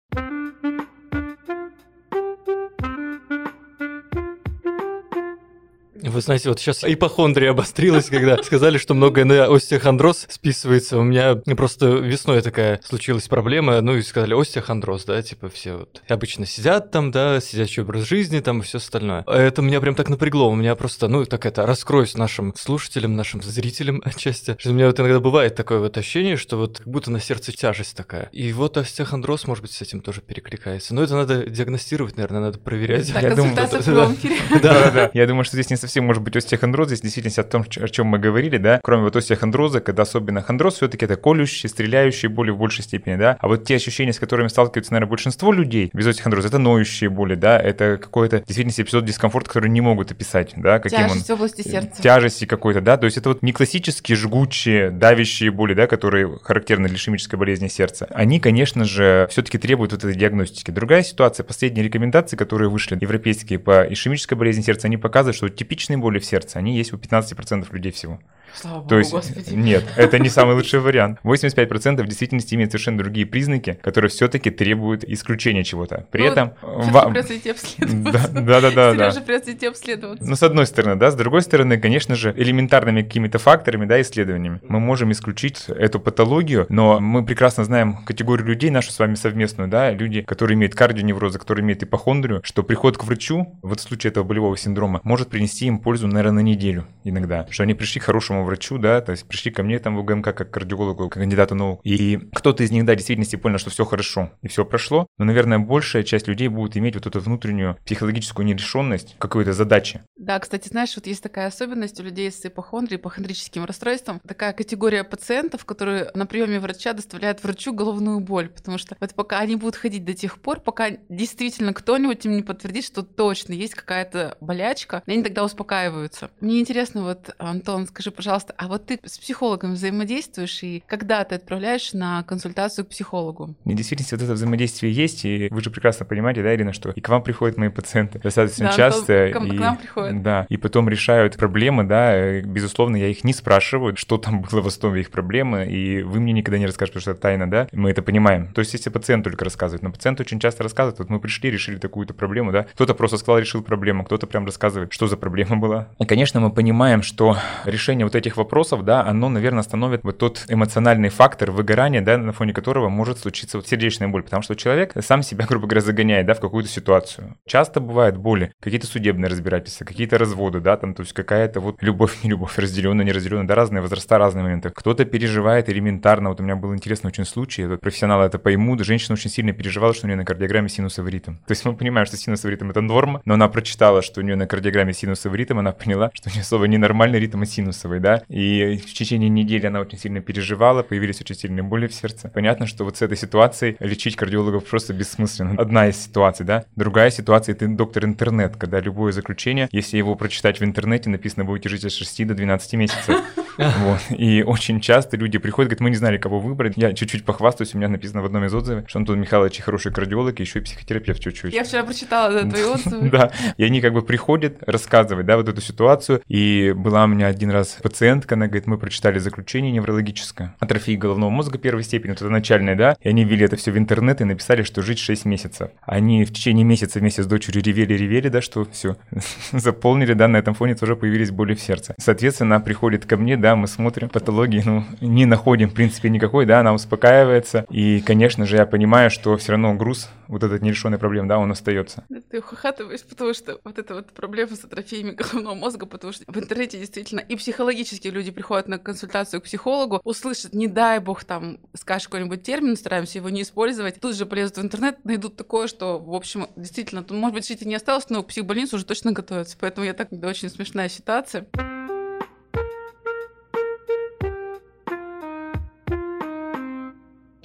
Вы 6.07 6.21
знаете, 6.21 6.49
вот 6.49 6.61
сейчас 6.61 6.85
ипохондрия 6.85 7.51
обострилась, 7.51 8.09
когда 8.09 8.37
сказали, 8.43 8.79
что 8.79 8.95
многое 8.95 9.25
на 9.25 9.45
остеохондроз 9.53 10.27
списывается. 10.29 10.99
У 10.99 11.03
меня 11.03 11.35
просто 11.57 11.87
весной 11.87 12.43
такая 12.43 12.81
случилась 12.85 13.29
проблема, 13.29 13.81
ну 13.81 13.97
и 13.97 14.03
сказали 14.03 14.35
остеохондроз, 14.41 15.05
да, 15.05 15.21
типа 15.21 15.49
все 15.49 15.77
вот 15.77 16.03
обычно 16.09 16.47
сидят 16.47 16.91
там, 16.91 17.11
да, 17.11 17.41
сидячий 17.41 17.83
образ 17.83 18.05
жизни 18.05 18.41
там 18.41 18.61
и 18.61 18.63
все 18.63 18.79
остальное. 18.79 19.25
Это 19.27 19.63
меня 19.63 19.81
прям 19.81 19.95
так 19.95 20.09
напрягло, 20.09 20.49
у 20.49 20.55
меня 20.55 20.77
просто, 20.77 21.09
ну 21.09 21.25
так 21.25 21.45
это, 21.45 21.67
раскроюсь 21.67 22.15
нашим 22.17 22.55
слушателям, 22.57 23.17
нашим 23.17 23.43
зрителям 23.43 24.01
отчасти, 24.05 24.57
что 24.59 24.71
у 24.71 24.73
меня 24.73 24.87
вот 24.87 24.99
иногда 25.01 25.21
бывает 25.21 25.55
такое 25.57 25.81
вот 25.81 25.99
ощущение, 25.99 26.37
что 26.37 26.57
вот 26.57 26.79
как 26.79 26.89
будто 26.89 27.11
на 27.11 27.21
сердце 27.21 27.53
тяжесть 27.53 27.97
такая. 27.97 28.29
И 28.33 28.53
вот 28.53 28.77
остеохондроз, 28.77 29.47
может 29.47 29.63
быть, 29.63 29.73
с 29.73 29.83
этим 29.83 30.01
тоже 30.01 30.21
перекликается. 30.21 30.95
Но 30.95 31.03
это 31.03 31.15
надо 31.15 31.47
диагностировать, 31.47 32.17
наверное, 32.17 32.41
надо 32.41 32.59
проверять. 32.59 33.13
Так, 33.13 33.23
консультация 33.35 33.81
в 33.81 34.15
эфире. 34.15 34.37
Да, 34.63 34.91
да. 34.91 35.11
Я 35.15 35.27
думаю, 35.27 35.45
что 35.45 35.57
здесь 35.57 35.71
не 35.71 35.77
совсем 35.77 35.96
совсем 35.97 36.05
может 36.05 36.23
быть 36.23 36.37
остеохондроз, 36.37 36.89
здесь 36.89 37.01
действительно 37.01 37.33
о 37.39 37.43
том, 37.43 37.65
о 37.81 37.89
чем 37.89 38.09
мы 38.09 38.19
говорили, 38.19 38.59
да, 38.59 38.81
кроме 38.83 39.05
вот 39.05 39.17
остеохондроза, 39.17 39.81
когда 39.81 40.03
особенно 40.03 40.43
хондроз, 40.43 40.75
все-таки 40.75 41.07
это 41.07 41.17
колющие, 41.17 41.71
стреляющие 41.71 42.29
боли 42.29 42.51
в 42.51 42.59
большей 42.59 42.85
степени, 42.85 43.17
да, 43.17 43.39
а 43.41 43.49
вот 43.49 43.65
те 43.65 43.77
ощущения, 43.77 44.13
с 44.13 44.19
которыми 44.19 44.49
сталкиваются, 44.49 44.93
наверное, 44.93 45.09
большинство 45.09 45.53
людей 45.53 45.89
без 45.95 46.07
остеохондроза, 46.07 46.49
это 46.49 46.59
ноющие 46.59 47.09
боли, 47.09 47.35
да, 47.35 47.59
это 47.59 47.97
какой-то 47.97 48.43
действительно 48.47 48.85
эпизод 48.85 49.07
дискомфорта, 49.07 49.49
который 49.49 49.71
не 49.71 49.81
могут 49.81 50.13
описать, 50.13 50.53
да, 50.57 50.81
каким 50.81 50.99
Тяжесть 50.99 51.31
он... 51.31 51.37
в 51.37 51.41
области 51.41 51.67
сердца. 51.67 52.03
Тяжести 52.03 52.45
какой-то, 52.45 52.83
да, 52.83 52.99
то 52.99 53.07
есть 53.07 53.17
это 53.17 53.31
вот 53.31 53.43
не 53.43 53.53
классические 53.53 54.17
жгучие, 54.17 54.91
давящие 54.91 55.51
боли, 55.51 55.73
да, 55.73 55.87
которые 55.87 56.39
характерны 56.43 56.89
для 56.89 56.99
ишемической 56.99 57.39
болезни 57.39 57.69
сердца. 57.69 58.07
Они, 58.11 58.39
конечно 58.39 58.85
же, 58.85 59.29
все-таки 59.31 59.57
требуют 59.57 59.93
вот 59.93 60.05
этой 60.05 60.15
диагностики. 60.15 60.71
Другая 60.71 61.03
ситуация, 61.03 61.45
последние 61.45 61.87
рекомендации, 61.87 62.37
которые 62.37 62.69
вышли, 62.69 62.99
европейские 63.01 63.59
по 63.59 63.87
ишемической 63.89 64.37
болезни 64.37 64.61
сердца, 64.61 64.89
они 64.89 64.99
показывают, 64.99 65.37
что 65.37 65.49
типичные 65.87 65.99
боли 65.99 66.19
в 66.19 66.25
сердце, 66.25 66.59
они 66.59 66.77
есть 66.77 66.93
у 66.93 66.97
15% 66.97 67.67
людей 67.73 67.93
всего. 67.93 68.19
Слава 68.55 68.77
Богу, 68.77 68.89
То 68.89 68.99
есть, 68.99 69.11
Господи. 69.11 69.53
нет, 69.55 69.85
это 69.97 70.19
не 70.19 70.31
самый 70.31 70.55
лучший 70.55 70.81
вариант. 70.81 71.19
85% 71.25 72.03
в 72.03 72.07
действительности 72.07 72.55
имеют 72.55 72.71
совершенно 72.73 72.97
другие 72.97 73.27
признаки, 73.27 73.79
которые 73.83 74.09
все-таки 74.09 74.49
требуют 74.51 75.05
исключения 75.05 75.63
чего-то. 75.63 76.07
При 76.11 76.23
Ну, 76.23 76.33
этом... 76.33 76.53
Всё-таки 76.63 76.91
ва- 76.91 77.11
придётся 77.11 77.37
идти 77.37 77.51
обследоваться. 77.51 78.29
Да, 78.33 78.41
да, 78.41 78.61
да, 78.63 78.71
да, 78.71 78.95
да. 78.95 79.11
Серёже 79.11 79.21
придётся 79.27 79.53
идти 79.53 79.67
обследоваться. 79.67 80.25
Ну, 80.25 80.37
с 80.37 80.43
одной 80.43 80.67
стороны, 80.67 80.97
да, 80.97 81.11
с 81.11 81.15
другой 81.17 81.43
стороны, 81.43 81.77
конечно 81.79 82.15
же, 82.15 82.33
элементарными 82.35 83.03
какими-то 83.03 83.39
факторами, 83.39 83.85
да, 83.85 84.01
исследованиями 84.01 84.61
мы 84.67 84.81
можем 84.81 85.13
исключить 85.13 85.65
эту 85.69 86.01
патологию, 86.01 86.65
но 86.71 86.99
мы 86.99 87.27
прекрасно 87.27 87.65
знаем 87.65 88.05
категорию 88.07 88.47
людей, 88.47 88.71
нашу 88.71 88.91
с 88.91 88.99
вами 88.99 89.17
совместную, 89.17 89.69
да, 89.69 89.91
люди, 89.91 90.23
которые 90.23 90.55
имеют 90.57 90.75
кардионеврозы, 90.75 91.39
которые 91.39 91.63
имеют 91.63 91.83
ипохондрию, 91.83 92.41
что 92.43 92.63
приход 92.63 92.97
к 92.97 93.05
врачу, 93.05 93.59
вот 93.61 93.81
в 93.81 93.83
случае 93.83 94.13
этого 94.13 94.25
болевого 94.25 94.57
синдрома, 94.57 95.01
может 95.05 95.29
принести 95.29 95.66
им 95.67 95.79
пользу, 95.79 96.07
наверное, 96.07 96.43
на 96.43 96.47
неделю 96.47 96.87
иногда, 97.05 97.47
что 97.51 97.63
они 97.63 97.75
пришли 97.75 98.01
к 98.01 98.05
хорошему 98.05 98.45
врачу, 98.45 98.79
да, 98.79 99.01
то 99.01 99.13
есть 99.13 99.27
пришли 99.27 99.51
ко 99.51 99.63
мне 99.63 99.79
там 99.79 99.97
в 99.97 100.01
УГМК 100.01 100.35
как 100.35 100.51
кардиологу, 100.51 101.09
как 101.09 101.21
кандидату 101.21 101.55
наук, 101.55 101.81
и 101.85 102.19
кто-то 102.35 102.63
из 102.63 102.71
них, 102.71 102.85
да, 102.85 102.95
действительно 102.95 103.27
понял, 103.39 103.59
что 103.59 103.71
все 103.71 103.85
хорошо, 103.85 104.33
и 104.43 104.49
все 104.49 104.65
прошло, 104.65 105.07
но, 105.19 105.25
наверное, 105.25 105.59
большая 105.59 106.03
часть 106.03 106.29
людей 106.29 106.49
будет 106.49 106.77
иметь 106.77 106.95
вот 106.95 107.07
эту 107.07 107.21
внутреннюю 107.21 107.77
психологическую 107.85 108.47
нерешенность 108.47 109.17
какой-то 109.19 109.53
задачи, 109.53 110.01
Да, 110.17 110.39
кстати, 110.39 110.69
знаешь, 110.69 110.95
вот 110.97 111.07
есть 111.07 111.23
такая 111.23 111.47
особенность 111.47 112.01
у 112.01 112.03
людей 112.03 112.31
с 112.31 112.45
ипохондрией, 112.45 112.99
ипохондрическим 112.99 113.65
расстройством, 113.65 114.21
такая 114.27 114.53
категория 114.53 115.05
пациентов, 115.05 115.65
которые 115.65 116.11
на 116.15 116.27
приеме 116.27 116.59
врача 116.59 116.93
доставляют 116.93 117.43
врачу 117.45 117.73
головную 117.73 118.21
боль, 118.21 118.49
потому 118.49 118.79
что 118.79 118.97
вот 118.99 119.15
пока 119.15 119.39
они 119.39 119.57
будут 119.57 119.77
ходить 119.77 120.05
до 120.05 120.15
тех 120.15 120.41
пор, 120.41 120.61
пока 120.61 120.91
действительно 121.09 121.73
кто-нибудь 121.73 122.25
им 122.27 122.37
не 122.37 122.43
подтвердит, 122.43 122.85
что 122.85 123.03
точно 123.03 123.53
есть 123.53 123.75
какая-то 123.75 124.37
болячка, 124.41 125.03
они 125.07 125.23
тогда 125.23 125.45
успокаиваются. 125.61 126.31
Мне 126.41 126.61
интересно, 126.61 127.03
вот, 127.03 127.31
Антон, 127.39 127.87
скажи, 127.87 128.11
пожалуйста, 128.11 128.55
а 128.59 128.69
вот 128.69 128.87
ты 128.87 129.01
с 129.05 129.19
психологом 129.19 129.73
взаимодействуешь, 129.73 130.63
и 130.63 130.83
когда 130.87 131.25
ты 131.25 131.37
отправляешь 131.37 131.93
на 131.95 132.23
консультацию 132.25 132.85
к 132.85 132.89
психологу? 132.89 133.55
И 133.65 133.73
действительно, 133.73 134.09
вот 134.13 134.23
это 134.23 134.33
взаимодействие 134.35 134.93
есть, 134.93 135.25
и 135.25 135.49
вы 135.51 135.63
же 135.63 135.71
прекрасно 135.71 136.05
понимаете, 136.05 136.43
да, 136.43 136.55
Ирина, 136.55 136.73
что 136.75 136.91
и 136.91 137.01
к 137.01 137.09
вам 137.09 137.23
приходят 137.23 137.57
мои 137.57 137.71
пациенты 137.71 138.19
достаточно 138.19 138.67
Да, 138.67 138.73
часто. 138.73 139.25
Антон, 139.27 139.49
к- 139.49 139.53
и, 139.55 139.57
к 139.57 139.61
нам 139.61 139.77
приходят. 139.79 140.23
Да, 140.23 140.47
и 140.51 140.57
потом 140.59 140.89
решают 140.89 141.37
проблемы, 141.37 141.85
да, 141.85 142.15
э, 142.15 142.41
безусловно, 142.43 142.97
я 142.97 143.09
их 143.09 143.25
не 143.25 143.33
спрашиваю, 143.33 143.97
что 143.97 144.19
там 144.19 144.43
было 144.43 144.61
в 144.61 144.67
основе 144.67 145.01
их 145.01 145.11
проблемы, 145.11 145.67
и 145.67 146.03
вы 146.03 146.21
мне 146.21 146.33
никогда 146.35 146.59
не 146.59 146.67
расскажете, 146.67 146.95
потому 146.99 147.03
что 147.03 147.11
это 147.13 147.21
тайна, 147.21 147.51
да, 147.51 147.69
мы 147.73 147.91
это 147.91 148.03
понимаем. 148.03 148.53
То 148.53 148.61
есть, 148.61 148.75
если 148.75 148.91
пациент 148.91 149.25
только 149.25 149.45
рассказывает, 149.45 149.83
но 149.83 149.91
пациент 149.91 150.21
очень 150.21 150.39
часто 150.39 150.63
рассказывает, 150.63 150.99
вот 150.99 151.09
мы 151.09 151.19
пришли, 151.19 151.51
решили 151.51 151.79
такую-то 151.79 152.13
проблему, 152.15 152.53
да, 152.53 152.65
кто-то 152.65 152.95
просто 152.95 153.17
сказал, 153.17 153.39
решил 153.39 153.63
проблему, 153.63 154.05
кто-то 154.05 154.27
прям 154.27 154.45
рассказывает, 154.45 154.93
что 154.93 155.07
за 155.07 155.17
проблема 155.17 155.46
была. 155.55 155.89
И, 155.99 156.05
конечно, 156.05 156.41
мы 156.41 156.51
понимаем, 156.51 157.03
что 157.03 157.37
решение 157.65 158.05
вот 158.05 158.17
этих 158.17 158.37
вопросов, 158.37 158.85
да, 158.85 159.05
оно, 159.05 159.29
наверное, 159.29 159.61
остановит 159.61 160.03
вот 160.03 160.19
тот 160.19 160.45
эмоциональный 160.49 161.09
фактор 161.11 161.53
выгорания, 161.53 162.01
да, 162.01 162.19
на 162.19 162.33
фоне 162.33 162.53
которого 162.53 162.89
может 162.89 163.19
случиться 163.19 163.59
вот 163.59 163.69
сердечная 163.69 164.09
боль, 164.09 164.23
потому 164.23 164.43
что 164.43 164.57
человек 164.57 164.93
сам 165.01 165.23
себя, 165.23 165.47
грубо 165.49 165.67
говоря, 165.67 165.83
загоняет, 165.83 166.27
да, 166.27 166.35
в 166.35 166.41
какую-то 166.41 166.69
ситуацию. 166.69 167.37
Часто 167.47 167.81
бывают 167.81 168.17
боли, 168.17 168.53
какие-то 168.61 168.87
судебные 168.87 169.31
разбирательства, 169.31 169.85
какие-то 169.85 170.19
разводы, 170.19 170.61
да, 170.61 170.77
там, 170.77 170.95
то 170.95 171.03
есть 171.03 171.13
какая-то 171.13 171.61
вот 171.61 171.83
любовь, 171.83 172.19
не 172.25 172.31
любовь, 172.31 172.59
разделенная, 172.59 173.05
не 173.05 173.13
разделенная, 173.13 173.47
да, 173.47 173.55
разные 173.55 173.83
возраста, 173.83 174.19
разные 174.19 174.43
моменты. 174.43 174.71
Кто-то 174.71 175.05
переживает 175.05 175.69
элементарно, 175.69 176.31
вот 176.31 176.41
у 176.41 176.43
меня 176.43 176.57
был 176.57 176.75
интересный 176.75 177.09
очень 177.09 177.25
случай, 177.25 177.67
вот 177.67 177.81
профессионалы 177.81 178.25
это 178.25 178.39
поймут, 178.39 178.85
женщина 178.85 179.15
очень 179.15 179.31
сильно 179.31 179.53
переживала, 179.53 179.95
что 179.95 180.07
у 180.07 180.09
нее 180.09 180.17
на 180.17 180.25
кардиограмме 180.25 180.69
синусовый 180.69 181.13
ритм. 181.13 181.35
То 181.47 181.53
есть 181.53 181.65
мы 181.65 181.75
понимаем, 181.77 182.07
что 182.07 182.17
синусовый 182.17 182.55
ритм 182.55 182.71
это 182.71 182.81
норма, 182.81 183.21
но 183.25 183.35
она 183.35 183.49
прочитала, 183.49 184.03
что 184.03 184.21
у 184.21 184.25
нее 184.25 184.37
на 184.37 184.47
кардиограмме 184.47 184.93
синусовый 184.93 185.36
ритм, 185.37 185.59
она 185.59 185.73
поняла, 185.73 186.11
что 186.15 186.31
у 186.31 186.33
нее 186.33 186.45
слово 186.45 186.65
не 186.65 186.79
нормальный 186.79 187.19
ритм, 187.19 187.43
а 187.43 187.47
синусовый, 187.47 188.01
да, 188.01 188.23
и 188.29 188.77
в 188.77 188.93
течение 188.93 189.29
недели 189.29 189.67
она 189.67 189.81
очень 189.81 189.99
сильно 189.99 190.21
переживала, 190.21 190.83
появились 190.83 191.21
очень 191.21 191.35
сильные 191.37 191.63
боли 191.63 191.87
в 191.87 191.95
сердце. 191.95 192.29
Понятно, 192.29 192.67
что 192.67 192.85
вот 192.85 192.97
с 192.97 193.03
этой 193.03 193.17
ситуацией 193.17 193.77
лечить 193.81 194.17
кардиологов 194.17 194.65
просто 194.65 194.93
бессмысленно. 194.93 195.55
Одна 195.59 195.89
из 195.89 195.97
ситуаций, 195.97 196.45
да. 196.45 196.65
Другая 196.77 197.11
ситуация— 197.11 197.55
это 197.55 197.67
доктор 197.69 198.05
интернет, 198.05 198.57
когда 198.57 198.81
любое 198.81 199.13
заключение, 199.13 199.69
если 199.73 199.99
его 199.99 200.15
прочитать 200.15 200.61
в 200.61 200.65
интернете, 200.65 201.11
написано, 201.11 201.45
будете 201.45 201.69
жить 201.69 201.85
от 201.85 201.93
6 201.93 202.27
до 202.27 202.35
12 202.35 202.75
месяцев. 202.75 203.17
Вот. 203.59 204.01
И 204.11 204.43
очень 204.43 204.81
часто 204.81 205.17
люди 205.17 205.39
приходят, 205.39 205.71
говорят, 205.71 205.81
мы 205.81 205.91
не 205.91 205.97
знали, 205.97 206.19
кого 206.19 206.41
выбрать. 206.41 206.75
Я 206.77 206.93
чуть-чуть 206.93 207.25
похвастаюсь, 207.25 207.75
у 207.75 207.79
меня 207.79 207.89
написано 207.89 208.23
в 208.23 208.27
одном 208.27 208.45
из 208.45 208.55
отзывов, 208.55 208.89
что 208.89 208.99
Антон 208.99 209.21
Михайлович 209.21 209.61
хороший 209.61 209.93
кардиолог 209.93 210.39
и 210.39 210.43
еще 210.43 210.59
и 210.59 210.63
психотерапевт 210.63 211.21
чуть-чуть. 211.21 211.53
Я 211.53 211.65
вчера 211.65 211.85
прочитала 211.85 212.33
да, 212.43 212.51
твои 212.51 212.65
отзывы. 212.65 213.11
Да, 213.11 213.31
и 213.57 213.65
они 213.65 213.81
как 213.81 213.93
бы 213.93 214.03
приходят 214.03 214.63
рассказывать, 214.67 215.27
да, 215.27 215.37
вот 215.37 215.49
эту 215.49 215.61
ситуацию. 215.61 216.23
И 216.29 216.73
была 216.77 217.05
у 217.05 217.07
меня 217.07 217.27
один 217.27 217.51
раз 217.51 217.79
пациентка, 217.83 218.35
она 218.35 218.47
говорит, 218.47 218.67
мы 218.67 218.79
прочитали 218.79 219.19
заключение 219.19 219.73
неврологическое. 219.73 220.55
Атрофия 220.59 220.99
головного 220.99 221.31
мозга 221.31 221.59
первой 221.59 221.85
степени, 221.85 222.11
вот 222.11 222.21
это 222.21 222.31
начальная, 222.31 222.77
да, 222.77 222.97
и 223.01 223.09
они 223.09 223.25
ввели 223.25 223.45
это 223.45 223.57
все 223.57 223.71
в 223.71 223.79
интернет 223.79 224.21
и 224.21 224.25
написали, 224.25 224.63
что 224.63 224.83
жить 224.83 224.99
6 224.99 225.25
месяцев. 225.25 225.71
Они 225.83 226.25
в 226.25 226.33
течение 226.33 226.65
месяца 226.65 226.99
вместе 226.99 227.23
с 227.23 227.27
дочерью 227.27 227.63
ревели-ревели, 227.63 228.29
да, 228.29 228.41
что 228.41 228.67
все, 228.71 228.97
заполнили, 229.53 230.13
да, 230.13 230.29
на 230.29 230.37
этом 230.37 230.55
фоне 230.55 230.75
тоже 230.75 230.97
появились 230.97 231.31
боли 231.31 231.55
в 231.55 231.61
сердце. 231.61 231.95
Соответственно, 231.99 232.57
она 232.57 232.65
приходит 232.65 233.07
ко 233.07 233.17
мне, 233.17 233.37
да, 233.37 233.46
мы 233.55 233.69
смотрим 233.69 234.09
патологии, 234.09 234.63
ну, 234.65 234.85
не 235.01 235.27
находим, 235.27 235.71
в 235.71 235.75
принципе, 235.75 236.09
никакой, 236.09 236.47
да, 236.47 236.61
она 236.61 236.75
успокаивается. 236.75 237.67
И, 237.71 238.01
конечно 238.01 238.47
же, 238.47 238.57
я 238.57 238.67
понимаю, 238.67 239.11
что 239.11 239.37
все 239.37 239.53
равно 239.53 239.75
груз, 239.75 240.09
вот 240.29 240.43
этот 240.43 240.63
нерешенный 240.63 240.99
проблем, 240.99 241.29
да, 241.29 241.39
он 241.39 241.53
остается. 241.53 242.05
Ты 242.31 242.39
ухахатываешь, 242.39 243.05
потому 243.05 243.35
что 243.35 243.61
вот 243.65 243.79
эта 243.79 243.95
вот 243.95 244.13
проблема 244.13 244.57
с 244.57 244.65
атрофиями 244.65 245.13
головного 245.13 245.55
мозга, 245.55 245.87
потому 245.87 246.13
что 246.13 246.25
в 246.27 246.37
интернете 246.39 246.79
действительно 246.79 247.21
и 247.21 247.37
психологически 247.37 248.09
люди 248.09 248.31
приходят 248.31 248.69
на 248.69 248.79
консультацию 248.79 249.41
к 249.41 249.45
психологу, 249.45 250.01
услышат, 250.03 250.55
не 250.55 250.67
дай 250.67 250.99
бог, 250.99 251.25
там, 251.25 251.59
скажешь 251.75 252.09
какой-нибудь 252.09 252.43
термин, 252.43 252.77
стараемся 252.77 253.19
его 253.19 253.29
не 253.29 253.43
использовать, 253.43 254.01
тут 254.01 254.17
же 254.17 254.27
полезут 254.27 254.57
в 254.57 254.63
интернет, 254.63 255.05
найдут 255.05 255.37
такое, 255.37 255.69
что, 255.69 255.99
в 255.99 256.15
общем, 256.15 256.49
действительно, 256.57 257.05
может 257.11 257.35
быть, 257.35 257.47
жить 257.47 257.65
не 257.65 257.75
осталось, 257.75 258.09
но 258.09 258.23
к 258.23 258.29
психбольницу 258.29 258.77
уже 258.77 258.85
точно 258.85 259.13
готовятся. 259.13 259.57
Поэтому 259.61 259.87
я 259.87 259.93
так, 259.93 260.13
это 260.13 260.29
очень 260.29 260.49
смешная 260.49 260.89
ситуация. 260.89 261.47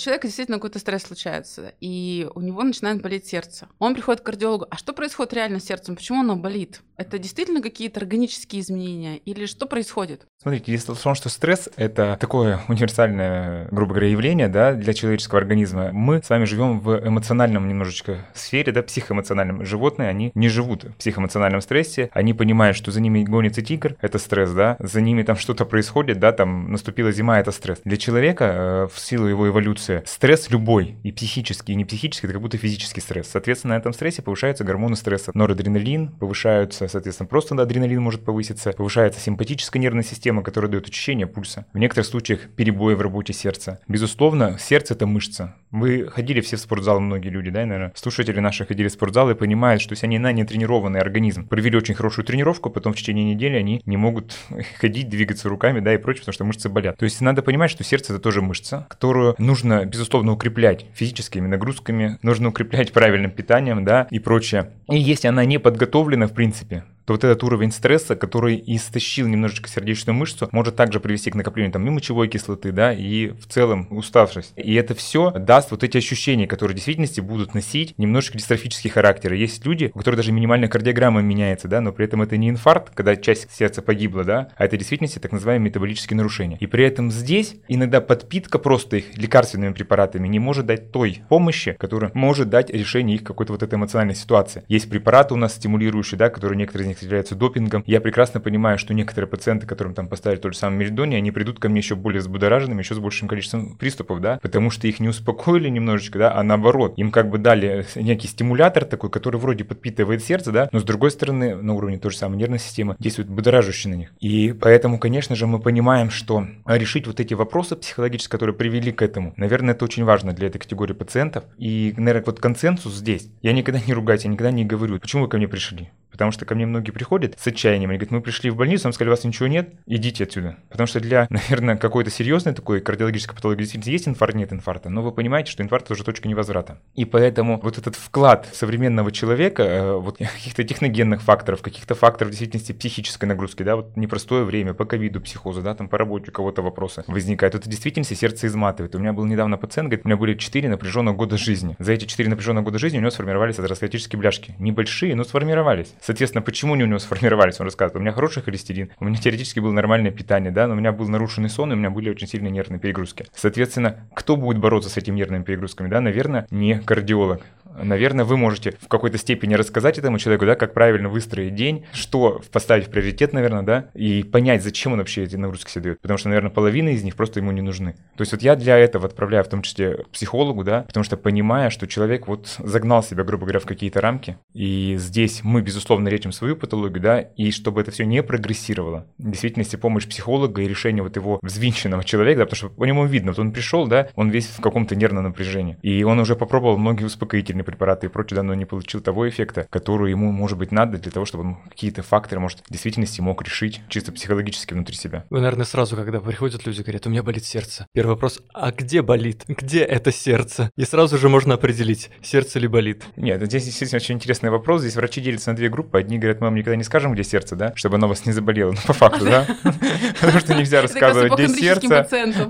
Человека 0.01 0.27
действительно 0.27 0.58
какой-то 0.58 0.79
стресс 0.79 1.03
случается, 1.03 1.74
и 1.79 2.27
у 2.36 2.41
него 2.41 2.63
начинает 2.63 3.01
болеть 3.01 3.27
сердце. 3.27 3.67
Он 3.79 3.93
приходит 3.93 4.22
к 4.22 4.25
кардиологу. 4.25 4.67
А 4.70 4.77
что 4.77 4.93
происходит 4.93 5.34
реально 5.34 5.60
с 5.60 5.65
сердцем? 5.65 5.96
Почему 5.96 6.22
оно 6.22 6.36
болит? 6.36 6.81
Это 6.98 7.17
действительно 7.17 7.62
какие-то 7.62 8.00
органические 8.00 8.62
изменения? 8.62 9.17
Или 9.17 9.46
что 9.46 9.65
происходит? 9.65 10.25
Смотрите, 10.41 10.72
если 10.72 10.93
том, 10.93 11.15
что 11.15 11.29
стресс— 11.29 11.70
это 11.75 12.17
такое 12.20 12.62
универсальное, 12.67 13.67
грубо 13.72 13.93
говоря, 13.93 14.10
явление 14.10 14.48
да, 14.48 14.74
для 14.74 14.93
человеческого 14.93 15.39
организма, 15.39 15.91
мы 15.91 16.22
с 16.24 16.29
вами 16.29 16.46
живем 16.46 16.79
в 16.79 17.08
эмоциональном 17.08 17.67
немножечко 17.67 18.25
сфере, 18.34 18.72
да, 18.72 18.84
психоэмоциональном. 18.84 19.65
Животные, 19.65 20.10
они 20.10 20.31
не 20.36 20.50
живут 20.50 20.84
в 20.84 20.93
психоэмоциональном 20.96 21.62
стрессе, 21.62 22.10
они 22.13 22.34
понимают, 22.34 22.77
что 22.77 22.91
за 22.91 23.01
ними 23.01 23.24
гонится 23.24 23.62
тигр, 23.62 23.96
это 24.01 24.17
стресс, 24.17 24.51
да, 24.51 24.77
за 24.79 25.01
ними 25.01 25.24
там 25.24 25.36
что-то 25.36 25.65
происходит, 25.65 26.20
да, 26.20 26.31
там 26.31 26.72
наступила 26.72 27.12
зима, 27.12 27.39
это 27.39 27.51
стресс. 27.51 27.81
Для 27.84 27.98
человека 27.98 28.46
э, 28.46 28.88
в 28.93 29.00
силу 29.00 29.27
его 29.27 29.48
эволюции 29.48 29.90
стресс 30.05 30.50
любой, 30.50 30.95
и 31.03 31.12
психический, 31.12 31.74
и 31.74 31.75
не 31.75 31.86
психический, 31.86 32.27
это 32.27 32.33
как 32.33 32.41
будто 32.41 32.57
физический 32.57 33.01
стресс. 33.01 33.27
Соответственно, 33.27 33.75
на 33.75 33.79
этом 33.79 33.93
стрессе 33.93 34.21
повышаются 34.21 34.63
гормоны 34.63 34.95
стресса, 34.95 35.31
норадреналин, 35.33 36.10
повышаются, 36.10 36.88
соответственно, 36.88 37.27
просто 37.27 37.55
адреналин 37.62 38.01
может 38.01 38.24
повыситься, 38.24 38.71
повышается 38.74 39.19
симпатическая 39.19 39.81
нервная 39.81 40.03
система, 40.03 40.43
которая 40.43 40.71
дает 40.71 40.89
ощущение 40.89 41.27
пульса. 41.27 41.65
В 41.74 41.77
некоторых 41.77 42.07
случаях 42.07 42.50
перебои 42.55 42.93
в 42.93 43.01
работе 43.01 43.33
сердца. 43.33 43.79
Безусловно, 43.88 44.57
сердце— 44.60 44.93
это 44.95 45.07
мышца. 45.07 45.55
Вы 45.71 46.07
ходили 46.07 46.41
все 46.41 46.57
в 46.57 46.60
спортзал, 46.60 47.00
многие 47.00 47.29
люди, 47.29 47.50
да, 47.50 47.65
наверное, 47.65 47.93
слушатели 47.95 48.39
наши 48.39 48.65
ходили 48.65 48.88
в 48.88 48.91
спортзал 48.91 49.29
и 49.29 49.36
понимают, 49.36 49.81
что 49.81 49.93
если 49.93 50.05
они 50.05 50.19
на 50.19 50.31
нетренированный 50.31 51.00
организм 51.00 51.48
провели 51.48 51.77
очень 51.77 51.95
хорошую 51.95 52.25
тренировку, 52.25 52.69
потом 52.69 52.93
в 52.93 52.98
течение 52.98 53.24
недели 53.24 53.55
они 53.55 53.81
не 53.86 53.98
могут 53.98 54.36
ходить, 54.79 55.10
двигаться 55.10 55.50
руками, 55.50 55.79
да, 55.79 55.93
и 55.93 55.98
прочее, 55.98 56.21
потому 56.21 56.33
что 56.33 56.45
мышцы 56.45 56.69
болят. 56.69 56.98
То 56.98 57.05
есть 57.05 57.21
надо 57.21 57.41
понимать, 57.41 57.71
что 57.71 57.83
сердце— 57.83 58.13
это 58.13 58.21
тоже 58.21 58.41
мышца, 58.41 58.86
которую 58.89 59.36
нужно, 59.38 59.80
безусловно, 59.85 60.33
укреплять 60.33 60.85
физическими 60.93 61.47
нагрузками, 61.47 62.17
нужно 62.21 62.50
укреплять 62.50 62.91
правильным 62.91 63.31
питанием, 63.31 63.83
да, 63.83 64.07
и 64.09 64.19
прочее. 64.19 64.71
И 64.89 64.97
если 64.97 65.27
она 65.27 65.45
не 65.45 65.59
подготовлена, 65.59 66.27
в 66.27 66.33
принципе, 66.33 66.83
то 67.05 67.13
вот 67.13 67.24
этот 67.24 67.43
уровень 67.43 67.72
стресса, 67.72 68.15
который 68.15 68.62
истощил 68.65 69.27
немножечко 69.27 69.70
сердечную 69.70 70.15
мышцу, 70.15 70.50
может 70.51 70.75
также 70.75 71.00
привести 71.00 71.31
к 71.31 71.36
накоплению 71.36 71.72
там 71.72 71.86
и 71.88 71.89
мочевой 71.89 72.27
кислоты, 72.27 72.72
да, 72.72 72.93
и 72.93 73.29
в 73.29 73.48
целом 73.48 73.88
уставшесть. 73.89 74.53
И 74.55 74.74
это 74.75 74.96
все 74.96 75.31
даст 75.31 75.72
вот 75.72 75.84
эти 75.84 75.98
ощущения, 75.98 76.48
которые 76.48 76.74
в 76.74 76.75
действительности 76.75 77.22
будут 77.22 77.53
носить 77.53 77.93
немножечко 77.98 78.38
дистрофический 78.38 78.89
характер. 78.89 79.34
Есть 79.34 79.65
люди, 79.65 79.91
у 79.93 79.98
которых 79.98 80.17
даже 80.17 80.31
минимальная 80.31 80.70
кардиограмма 80.70 81.22
меняется, 81.22 81.67
да, 81.67 81.81
но 81.81 81.91
при 81.91 82.05
этом 82.05 82.22
это 82.22 82.38
не 82.38 82.50
инфаркт, 82.50 82.93
когда 82.93 83.15
часть 83.15 83.51
сердца 83.51 83.81
погибла, 83.81 84.24
да, 84.24 84.50
а 84.55 84.65
это 84.65 84.75
в 84.75 84.79
действительности 84.79 85.20
так 85.20 85.31
называемые 85.31 85.70
метаболические 85.70 86.17
нарушения. 86.17 86.58
И 86.60 86.67
при 86.67 86.86
этом 86.86 87.12
здесь 87.12 87.55
иногда 87.67 88.01
подпитка 88.01 88.60
просто 88.60 88.98
их 88.98 89.17
лекарственными 89.17 89.74
препаратами 89.74 90.27
не 90.27 90.39
может 90.39 90.65
дать 90.65 90.91
той 90.91 91.22
помощи, 91.29 91.75
которая 91.79 92.12
может 92.13 92.50
дать 92.50 92.70
решение 92.70 93.17
их 93.17 93.24
какой-то 93.24 93.53
вот 93.53 93.63
этой 93.63 93.75
эмоциональной 93.75 94.15
ситуации. 94.15 94.63
Есть 94.67 94.89
препараты 94.89 95.34
у 95.34 95.38
нас 95.38 95.55
стимулирующие, 95.55 96.17
да, 96.17 96.29
которые 96.29 96.58
некоторые 96.58 96.90
них 96.91 97.01
являются 97.01 97.36
допингом. 97.36 97.83
Я 97.86 98.01
прекрасно 98.01 98.39
понимаю, 98.39 98.77
что 98.77 98.93
некоторые 98.93 99.29
пациенты, 99.29 99.67
которым 99.67 99.93
там 99.93 100.07
поставили 100.07 100.39
тот 100.39 100.53
же 100.53 100.60
самый 100.60 100.77
меридоний, 100.77 101.17
они 101.17 101.31
придут 101.31 101.60
ко 101.60 101.69
мне 101.69 101.79
еще 101.79 101.95
более 101.95 102.21
взбудораженными, 102.21 102.79
еще 102.79 102.95
с 102.95 103.00
большим 103.00 103.27
количеством 103.27 103.77
приступов, 103.77 104.21
да, 104.21 104.39
потому 104.41 104.69
что 104.69 104.88
их 104.88 105.00
не 105.00 105.10
успокоили 105.10 105.69
немножечко, 105.69 106.19
да, 106.19 106.33
а 106.33 106.43
наоборот, 106.43 106.93
им 106.98 107.12
как 107.12 107.29
бы 107.29 107.38
дали 107.38 107.86
некий 107.95 108.27
стимулятор 108.27 108.86
такой, 108.86 109.10
который 109.10 109.38
вроде 109.38 109.63
подпитывает 109.63 110.24
сердце, 110.24 110.51
да, 110.51 110.69
но 110.71 110.79
с 110.79 110.83
другой 110.83 111.12
стороны, 111.12 111.55
на 111.55 111.74
уровне 111.74 111.98
той 111.98 112.12
же 112.12 112.17
самой 112.17 112.38
нервной 112.38 112.60
системы 112.60 112.95
действует 113.00 113.29
будоражащий 113.29 113.89
на 113.89 113.95
них. 113.95 114.13
И 114.19 114.53
поэтому, 114.60 115.00
конечно 115.00 115.36
же, 115.36 115.48
мы 115.48 115.60
понимаем, 115.60 116.10
что 116.10 116.45
решить 116.65 117.07
вот 117.07 117.19
эти 117.19 117.33
вопросы 117.33 117.75
психологические, 117.75 118.31
которые 118.31 118.55
привели 118.55 118.91
к 118.91 119.01
этому, 119.01 119.33
наверное, 119.38 119.74
это 119.74 119.86
очень 119.86 120.03
важно 120.03 120.33
для 120.33 120.48
этой 120.48 120.60
категории 120.60 120.93
пациентов. 120.93 121.43
И, 121.57 121.93
наверное, 121.98 122.25
вот 122.25 122.39
консенсус 122.39 122.95
здесь. 122.95 123.29
Я 123.41 123.53
никогда 123.53 123.79
не 123.86 123.93
ругаюсь, 123.93 124.24
я 124.24 124.29
никогда 124.29 124.51
не 124.51 124.65
говорю, 124.65 125.00
почему 125.00 125.24
вы 125.24 125.29
ко 125.29 125.38
мне 125.38 125.48
пришли. 125.48 125.89
Потому 126.12 126.31
что 126.31 126.45
ко 126.45 126.55
мне 126.55 126.65
многие 126.65 126.80
приходят 126.89 127.38
с 127.38 127.45
отчаянием. 127.45 127.91
Они 127.91 128.00
говорят, 128.00 128.11
мы 128.11 128.21
пришли 128.21 128.50
в 128.50 128.55
больницу, 128.55 128.85
нам 128.85 128.93
сказали, 128.93 129.09
у 129.09 129.13
вас 129.15 129.23
ничего 129.23 129.47
нет, 129.47 129.75
идите 129.85 130.23
отсюда. 130.23 130.57
Потому 130.69 130.88
что 130.88 131.00
для, 131.00 131.27
наверное, 131.29 131.77
какой-то 131.77 132.09
серьезной 132.09 132.55
такой 132.55 132.81
кардиологической 132.81 133.35
патологии 133.35 133.59
действительно 133.59 133.91
есть 133.91 134.07
инфаркт, 134.07 134.35
нет 134.35 134.51
инфаркта. 134.51 134.89
Но 134.89 135.03
вы 135.03 135.11
понимаете, 135.11 135.51
что 135.51 135.61
инфаркт 135.61 135.91
уже 135.91 136.03
точка 136.03 136.27
невозврата. 136.27 136.79
И 136.95 137.05
поэтому 137.05 137.59
вот 137.61 137.77
этот 137.77 137.95
вклад 137.95 138.47
современного 138.53 139.11
человека, 139.11 139.63
э, 139.63 139.93
вот 139.97 140.17
каких-то 140.17 140.63
техногенных 140.63 141.21
факторов, 141.21 141.61
каких-то 141.61 141.93
факторов 141.93 142.29
в 142.29 142.31
действительности 142.31 142.71
психической 142.71 143.29
нагрузки, 143.29 143.63
да, 143.63 143.75
вот 143.75 143.95
непростое 143.97 144.43
время 144.43 144.73
по 144.73 144.85
ковиду, 144.85 145.21
психозу, 145.21 145.61
да, 145.61 145.75
там 145.75 145.89
по 145.89 145.97
работе 145.97 146.31
у 146.31 146.33
кого-то 146.33 146.61
вопросы 146.61 147.03
возникают. 147.07 147.55
Это 147.55 147.69
действительно 147.69 148.05
сердце 148.05 148.47
изматывает. 148.47 148.95
У 148.95 149.00
меня 149.00 149.13
был 149.13 149.25
недавно 149.25 149.57
пациент, 149.57 149.89
говорит, 149.89 150.05
у 150.05 150.07
меня 150.07 150.17
были 150.17 150.35
4 150.35 150.69
напряженных 150.69 151.15
года 151.15 151.38
жизни. 151.38 151.75
За 151.79 151.93
эти 151.93 152.05
4 152.05 152.29
напряженных 152.29 152.63
года 152.63 152.79
жизни 152.79 152.97
у 152.97 153.01
него 153.01 153.11
сформировались 153.11 153.59
атеросклеротические 153.59 154.19
бляшки. 154.19 154.55
Небольшие, 154.59 155.15
но 155.15 155.23
сформировались. 155.23 155.93
Соответственно, 156.01 156.41
почему 156.41 156.70
они 156.73 156.83
у 156.83 156.87
него 156.87 156.99
сформировались? 156.99 157.59
Он 157.59 157.65
рассказывает, 157.65 157.97
у 157.97 157.99
меня 157.99 158.11
хороший 158.11 158.43
холестерин, 158.43 158.91
у 158.99 159.05
меня 159.05 159.17
теоретически 159.17 159.59
было 159.59 159.71
нормальное 159.71 160.11
питание, 160.11 160.51
да, 160.51 160.67
но 160.67 160.73
у 160.73 160.77
меня 160.77 160.91
был 160.91 161.07
нарушенный 161.07 161.49
сон, 161.49 161.71
и 161.71 161.75
у 161.75 161.77
меня 161.77 161.89
были 161.89 162.09
очень 162.09 162.27
сильные 162.27 162.51
нервные 162.51 162.79
перегрузки. 162.79 163.25
Соответственно, 163.33 164.07
кто 164.13 164.35
будет 164.35 164.59
бороться 164.59 164.89
с 164.89 164.97
этими 164.97 165.15
нервными 165.15 165.43
перегрузками, 165.43 165.89
да, 165.89 166.01
наверное, 166.01 166.47
не 166.51 166.79
кардиолог. 166.79 167.41
Наверное, 167.81 168.25
вы 168.25 168.37
можете 168.37 168.73
в 168.79 168.87
какой-то 168.87 169.17
степени 169.17 169.53
рассказать 169.53 169.97
этому 169.97 170.19
человеку, 170.19 170.45
да, 170.45 170.55
как 170.55 170.73
правильно 170.73 171.09
выстроить 171.09 171.55
день, 171.55 171.85
что 171.93 172.41
поставить 172.51 172.87
в 172.87 172.89
приоритет, 172.89 173.33
наверное, 173.33 173.63
да, 173.63 173.89
и 173.93 174.23
понять, 174.23 174.63
зачем 174.63 174.93
он 174.93 174.99
вообще 174.99 175.23
эти 175.23 175.35
нагрузки 175.35 175.69
себе 175.69 175.83
дает. 175.83 176.01
Потому 176.01 176.17
что, 176.17 176.29
наверное, 176.29 176.51
половина 176.51 176.89
из 176.89 177.03
них 177.03 177.15
просто 177.15 177.39
ему 177.39 177.51
не 177.51 177.61
нужны. 177.61 177.93
То 178.15 178.21
есть 178.21 178.31
вот 178.31 178.41
я 178.41 178.55
для 178.55 178.77
этого 178.77 179.07
отправляю 179.07 179.43
в 179.43 179.47
том 179.47 179.61
числе 179.61 180.05
психологу, 180.11 180.63
да, 180.63 180.83
потому 180.83 181.03
что 181.03 181.17
понимая, 181.17 181.69
что 181.69 181.87
человек 181.87 182.27
вот 182.27 182.55
загнал 182.59 183.03
себя, 183.03 183.23
грубо 183.23 183.45
говоря, 183.45 183.59
в 183.59 183.65
какие-то 183.65 184.01
рамки, 184.01 184.37
и 184.53 184.95
здесь 184.97 185.41
мы, 185.43 185.61
безусловно, 185.61 186.09
лечим 186.09 186.31
свою 186.31 186.55
патологию, 186.55 187.01
да, 187.01 187.19
и 187.19 187.51
чтобы 187.51 187.81
это 187.81 187.91
все 187.91 188.05
не 188.05 188.23
прогрессировало. 188.23 189.07
В 189.17 189.29
действительности 189.29 189.75
помощь 189.75 190.07
психолога 190.07 190.61
и 190.61 190.67
решение 190.67 191.03
вот 191.03 191.15
его 191.15 191.39
взвинченного 191.41 192.03
человека, 192.03 192.39
да, 192.39 192.45
потому 192.45 192.57
что 192.57 192.69
по 192.69 192.85
нему 192.85 193.05
видно, 193.05 193.31
вот 193.31 193.39
он 193.39 193.51
пришел, 193.51 193.87
да, 193.87 194.09
он 194.15 194.29
весь 194.29 194.47
в 194.47 194.61
каком-то 194.61 194.95
нервном 194.95 195.25
напряжении, 195.25 195.77
и 195.81 196.03
он 196.03 196.19
уже 196.19 196.35
попробовал 196.35 196.77
многие 196.77 197.05
успокоительные 197.05 197.61
сложные 197.62 197.63
препараты 197.63 198.08
и 198.08 198.10
прочее, 198.10 198.38
да, 198.38 198.44
но 198.44 198.53
не 198.53 198.65
получил 198.65 199.01
того 199.01 199.27
эффекта, 199.30 199.68
который 199.70 200.12
ему, 200.12 200.32
может 200.32 200.58
быть, 200.58 200.72
надо 200.72 200.98
для 200.98 201.12
того, 201.12 201.25
чтобы 201.25 201.44
он 201.44 201.58
какие-то 201.70 202.01
факторы, 202.03 202.41
может, 202.41 202.60
в 202.60 202.72
действительности 202.72 203.22
мог 203.22 203.44
решить 203.44 203.82
чисто 203.89 204.12
психологически 204.12 204.74
внутри 204.74 204.96
себя. 204.96 205.25
Вы, 205.30 205.39
наверное, 205.39 205.65
сразу, 205.65 205.96
когда 205.96 206.20
приходят 206.20 206.65
люди, 206.65 206.82
говорят, 206.82 207.08
у 207.08 207.10
меня 207.10 207.24
болит 207.24 207.46
сердце. 207.46 207.88
Первый 207.94 208.12
вопрос, 208.12 208.41
а 208.53 208.72
где 208.72 209.01
болит? 209.01 209.44
Где 209.48 209.84
это 209.84 210.12
сердце? 210.12 210.70
И 210.77 210.86
сразу 210.86 211.18
же 211.18 211.30
можно 211.30 211.53
определить, 211.53 212.10
сердце 212.22 212.60
ли 212.60 212.68
болит. 212.68 213.03
Нет, 213.15 213.41
здесь 213.44 213.65
действительно 213.65 213.98
очень 213.98 214.15
интересный 214.15 214.50
вопрос. 214.50 214.82
Здесь 214.82 214.96
врачи 214.96 215.22
делятся 215.22 215.51
на 215.51 215.56
две 215.56 215.70
группы. 215.70 216.00
Одни 216.00 216.18
говорят, 216.18 216.41
мы 216.41 216.48
вам 216.48 216.56
никогда 216.56 216.75
не 216.75 216.84
скажем, 216.84 217.13
где 217.13 217.24
сердце, 217.24 217.56
да, 217.56 217.74
чтобы 217.75 217.96
оно 217.96 218.08
вас 218.08 218.25
не 218.25 218.32
заболело. 218.32 218.72
Ну, 218.72 218.77
по 218.88 218.94
факту, 218.94 219.25
да. 219.25 219.46
Потому 220.22 220.39
что 220.39 220.53
нельзя 220.56 220.82
рассказывать, 220.82 221.34
где 221.34 221.48
сердце. 221.48 222.08